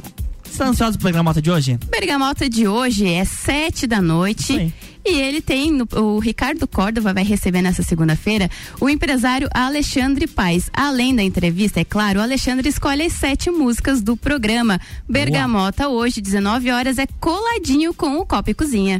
Você 0.56 0.64
tá 0.64 0.70
ansioso 0.70 0.98
pro 0.98 1.04
Bergamota 1.04 1.42
de 1.42 1.50
hoje? 1.50 1.78
Bergamota 1.86 2.48
de 2.48 2.66
hoje 2.66 3.06
é 3.06 3.26
sete 3.26 3.86
da 3.86 4.00
noite. 4.00 4.72
E 5.04 5.20
ele 5.20 5.42
tem, 5.42 5.82
o 5.94 6.18
Ricardo 6.18 6.66
Córdova 6.66 7.12
vai 7.12 7.24
receber 7.24 7.60
nessa 7.60 7.82
segunda-feira 7.82 8.50
o 8.80 8.88
empresário 8.88 9.50
Alexandre 9.52 10.26
Paes. 10.26 10.70
Além 10.72 11.14
da 11.14 11.22
entrevista, 11.22 11.80
é 11.80 11.84
claro, 11.84 12.20
o 12.20 12.22
Alexandre 12.22 12.70
escolhe 12.70 13.02
as 13.02 13.12
sete 13.12 13.50
músicas 13.50 14.00
do 14.00 14.16
programa. 14.16 14.80
Bergamota 15.06 15.88
hoje, 15.88 16.22
19 16.22 16.70
horas, 16.70 16.98
é 16.98 17.06
coladinho 17.20 17.92
com 17.92 18.16
o 18.16 18.24
Copa 18.24 18.50
e 18.50 18.54
Cozinha. 18.54 18.98